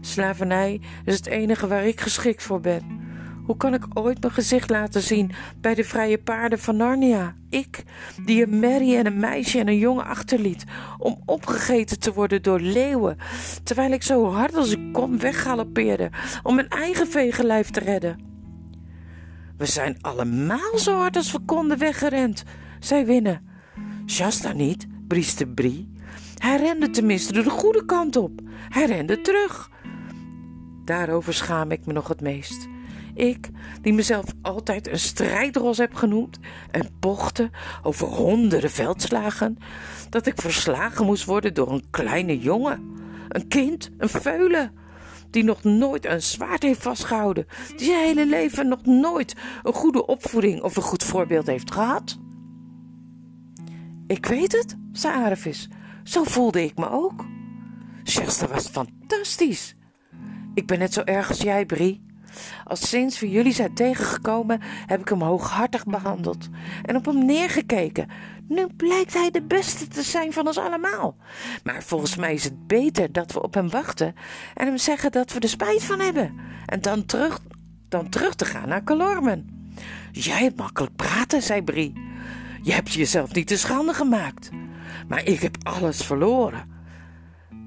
Slavernij 0.00 0.80
is 1.04 1.16
het 1.16 1.26
enige 1.26 1.66
waar 1.66 1.86
ik 1.86 2.00
geschikt 2.00 2.42
voor 2.42 2.60
ben. 2.60 3.01
Hoe 3.46 3.56
kan 3.56 3.74
ik 3.74 3.84
ooit 3.94 4.20
mijn 4.20 4.32
gezicht 4.32 4.70
laten 4.70 5.02
zien 5.02 5.30
bij 5.60 5.74
de 5.74 5.84
vrije 5.84 6.18
paarden 6.18 6.58
van 6.58 6.76
Narnia? 6.76 7.34
Ik, 7.50 7.84
die 8.24 8.46
een 8.46 8.58
merrie 8.58 8.96
en 8.96 9.06
een 9.06 9.20
meisje 9.20 9.58
en 9.58 9.68
een 9.68 9.78
jongen 9.78 10.04
achterliet 10.04 10.64
om 10.98 11.22
opgegeten 11.24 12.00
te 12.00 12.12
worden 12.12 12.42
door 12.42 12.60
leeuwen, 12.60 13.16
terwijl 13.62 13.92
ik 13.92 14.02
zo 14.02 14.30
hard 14.30 14.54
als 14.54 14.70
ik 14.70 14.92
kon 14.92 15.18
weggalopeerde 15.18 16.10
om 16.42 16.54
mijn 16.54 16.68
eigen 16.68 17.06
vegenlijf 17.06 17.70
te 17.70 17.80
redden. 17.80 18.30
We 19.56 19.66
zijn 19.66 19.96
allemaal 20.00 20.78
zo 20.78 20.98
hard 20.98 21.16
als 21.16 21.32
we 21.32 21.38
konden 21.46 21.78
weggerend, 21.78 22.42
zei 22.80 23.04
Winne. 23.04 23.40
Shasta 24.06 24.52
niet, 24.52 24.86
brieste 25.08 25.46
Brie. 25.46 25.90
Hij 26.36 26.56
rende 26.56 26.90
tenminste 26.90 27.32
de 27.32 27.50
goede 27.50 27.84
kant 27.84 28.16
op. 28.16 28.40
Hij 28.68 28.86
rende 28.86 29.20
terug. 29.20 29.70
Daarover 30.84 31.34
schaam 31.34 31.70
ik 31.70 31.86
me 31.86 31.92
nog 31.92 32.08
het 32.08 32.20
meest. 32.20 32.68
Ik, 33.14 33.50
die 33.80 33.92
mezelf 33.92 34.24
altijd 34.42 34.88
een 34.88 34.98
strijdros 34.98 35.78
heb 35.78 35.94
genoemd 35.94 36.38
en 36.70 36.88
pochte 37.00 37.50
over 37.82 38.06
honderden 38.06 38.70
veldslagen, 38.70 39.58
dat 40.10 40.26
ik 40.26 40.40
verslagen 40.40 41.06
moest 41.06 41.24
worden 41.24 41.54
door 41.54 41.72
een 41.72 41.84
kleine 41.90 42.38
jongen, 42.38 42.90
een 43.28 43.48
kind, 43.48 43.90
een 43.98 44.08
veulen, 44.08 44.72
die 45.30 45.44
nog 45.44 45.62
nooit 45.62 46.06
een 46.06 46.22
zwaard 46.22 46.62
heeft 46.62 46.82
vastgehouden, 46.82 47.46
die 47.76 47.86
zijn 47.86 48.04
hele 48.04 48.26
leven 48.26 48.68
nog 48.68 48.84
nooit 48.84 49.34
een 49.62 49.72
goede 49.72 50.06
opvoeding 50.06 50.62
of 50.62 50.76
een 50.76 50.82
goed 50.82 51.04
voorbeeld 51.04 51.46
heeft 51.46 51.72
gehad. 51.72 52.18
Ik 54.06 54.26
weet 54.26 54.52
het, 54.52 54.76
zei 54.92 55.14
Arevis. 55.14 55.68
Zo 56.04 56.24
voelde 56.24 56.62
ik 56.62 56.78
me 56.78 56.90
ook. 56.90 57.24
Chester 58.02 58.48
was 58.48 58.68
fantastisch. 58.68 59.76
Ik 60.54 60.66
ben 60.66 60.78
net 60.78 60.92
zo 60.92 61.00
erg 61.00 61.28
als 61.28 61.40
jij, 61.40 61.66
Brie. 61.66 62.11
Als 62.64 62.88
sinds 62.88 63.20
we 63.20 63.30
jullie 63.30 63.52
zijn 63.52 63.74
tegengekomen, 63.74 64.60
heb 64.86 65.00
ik 65.00 65.08
hem 65.08 65.22
hooghartig 65.22 65.84
behandeld 65.84 66.48
en 66.82 66.96
op 66.96 67.04
hem 67.04 67.24
neergekeken. 67.26 68.08
Nu 68.48 68.66
blijkt 68.76 69.14
hij 69.14 69.30
de 69.30 69.42
beste 69.42 69.88
te 69.88 70.02
zijn 70.02 70.32
van 70.32 70.46
ons 70.46 70.58
allemaal. 70.58 71.16
Maar 71.64 71.82
volgens 71.82 72.16
mij 72.16 72.34
is 72.34 72.44
het 72.44 72.66
beter 72.66 73.12
dat 73.12 73.32
we 73.32 73.42
op 73.42 73.54
hem 73.54 73.70
wachten 73.70 74.14
en 74.54 74.66
hem 74.66 74.78
zeggen 74.78 75.12
dat 75.12 75.32
we 75.32 75.40
er 75.40 75.48
spijt 75.48 75.84
van 75.84 76.00
hebben. 76.00 76.34
En 76.66 76.80
dan 76.80 77.06
terug, 77.06 77.40
dan 77.88 78.08
terug 78.08 78.34
te 78.34 78.44
gaan 78.44 78.68
naar 78.68 78.84
Calormen. 78.84 79.70
Jij 80.12 80.42
hebt 80.42 80.56
makkelijk 80.56 80.96
praten, 80.96 81.42
zei 81.42 81.62
Brie. 81.62 81.92
Je 82.62 82.72
hebt 82.72 82.92
jezelf 82.92 83.34
niet 83.34 83.46
te 83.46 83.56
schande 83.56 83.94
gemaakt. 83.94 84.50
Maar 85.08 85.24
ik 85.24 85.40
heb 85.40 85.56
alles 85.62 86.02
verloren. 86.02 86.71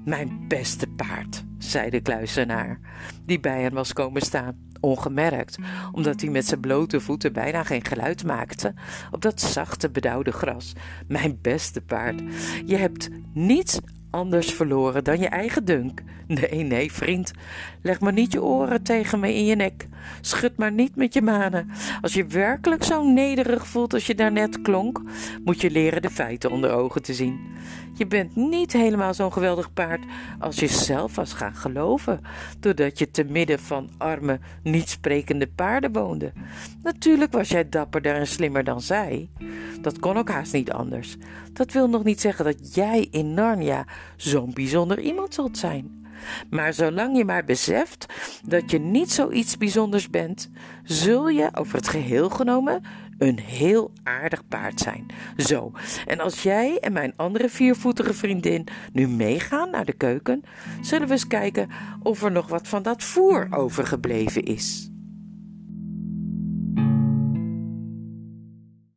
Mijn 0.06 0.44
beste 0.48 0.86
paard, 0.86 1.44
zei 1.58 1.90
de 1.90 2.00
kluizenaar, 2.00 2.80
die 3.24 3.40
bij 3.40 3.62
hen 3.62 3.72
was 3.72 3.92
komen 3.92 4.22
staan, 4.22 4.56
ongemerkt, 4.80 5.58
omdat 5.92 6.20
hij 6.20 6.30
met 6.30 6.46
zijn 6.46 6.60
blote 6.60 7.00
voeten 7.00 7.32
bijna 7.32 7.62
geen 7.62 7.84
geluid 7.84 8.24
maakte 8.24 8.74
op 9.10 9.22
dat 9.22 9.40
zachte, 9.40 9.90
bedauwde 9.90 10.32
gras. 10.32 10.72
Mijn 11.08 11.38
beste 11.42 11.80
paard, 11.80 12.22
je 12.66 12.76
hebt 12.76 13.08
niets 13.32 13.78
anders 14.10 14.52
verloren 14.52 15.04
dan 15.04 15.18
je 15.18 15.28
eigen 15.28 15.64
dunk. 15.64 16.02
Nee, 16.26 16.62
nee, 16.62 16.92
vriend. 16.92 17.32
Leg 17.82 18.00
maar 18.00 18.12
niet 18.12 18.32
je 18.32 18.42
oren 18.42 18.82
tegen 18.82 19.20
me 19.20 19.34
in 19.34 19.44
je 19.44 19.56
nek. 19.56 19.88
Schud 20.20 20.56
maar 20.56 20.72
niet 20.72 20.96
met 20.96 21.14
je 21.14 21.22
manen. 21.22 21.70
Als 22.00 22.14
je 22.14 22.26
werkelijk 22.26 22.84
zo 22.84 23.04
nederig 23.12 23.66
voelt 23.66 23.94
als 23.94 24.06
je 24.06 24.14
daarnet 24.14 24.62
klonk, 24.62 25.02
moet 25.44 25.60
je 25.60 25.70
leren 25.70 26.02
de 26.02 26.10
feiten 26.10 26.50
onder 26.50 26.70
ogen 26.70 27.02
te 27.02 27.14
zien. 27.14 27.54
Je 27.94 28.06
bent 28.06 28.36
niet 28.36 28.72
helemaal 28.72 29.14
zo'n 29.14 29.32
geweldig 29.32 29.72
paard 29.72 30.04
als 30.38 30.56
je 30.56 30.66
zelf 30.66 31.14
was 31.14 31.32
gaan 31.32 31.54
geloven, 31.54 32.20
doordat 32.60 32.98
je 32.98 33.10
te 33.10 33.24
midden 33.24 33.58
van 33.58 33.90
arme, 33.98 34.40
niet 34.62 34.88
sprekende 34.88 35.46
paarden 35.46 35.92
woonde. 35.92 36.32
Natuurlijk 36.82 37.32
was 37.32 37.48
jij 37.48 37.68
dapperder 37.68 38.14
en 38.14 38.26
slimmer 38.26 38.64
dan 38.64 38.80
zij. 38.80 39.28
Dat 39.80 39.98
kon 39.98 40.16
ook 40.16 40.30
haast 40.30 40.52
niet 40.52 40.72
anders. 40.72 41.16
Dat 41.52 41.72
wil 41.72 41.88
nog 41.88 42.04
niet 42.04 42.20
zeggen 42.20 42.44
dat 42.44 42.74
jij 42.74 43.08
in 43.10 43.34
Narnia 43.34 43.86
zo'n 44.16 44.52
bijzonder 44.54 45.00
iemand 45.00 45.34
zult 45.34 45.58
zijn. 45.58 46.04
Maar 46.50 46.74
zolang 46.74 47.16
je 47.16 47.24
maar 47.24 47.44
beseft 47.44 48.06
dat 48.44 48.70
je 48.70 48.78
niet 48.78 49.12
zoiets 49.12 49.56
bijzonders 49.56 50.10
bent, 50.10 50.50
zul 50.84 51.28
je 51.28 51.48
over 51.52 51.76
het 51.76 51.88
geheel 51.88 52.28
genomen 52.30 52.82
een 53.18 53.38
heel 53.38 53.92
aardig 54.02 54.48
paard 54.48 54.80
zijn. 54.80 55.06
Zo, 55.36 55.72
en 56.06 56.20
als 56.20 56.42
jij 56.42 56.78
en 56.78 56.92
mijn 56.92 57.12
andere 57.16 57.48
viervoetige 57.48 58.14
vriendin 58.14 58.66
nu 58.92 59.08
meegaan 59.08 59.70
naar 59.70 59.84
de 59.84 59.92
keuken, 59.92 60.42
zullen 60.80 61.06
we 61.06 61.12
eens 61.12 61.26
kijken 61.26 61.70
of 62.02 62.22
er 62.22 62.32
nog 62.32 62.48
wat 62.48 62.68
van 62.68 62.82
dat 62.82 63.02
voer 63.02 63.46
overgebleven 63.50 64.42
is. 64.42 64.90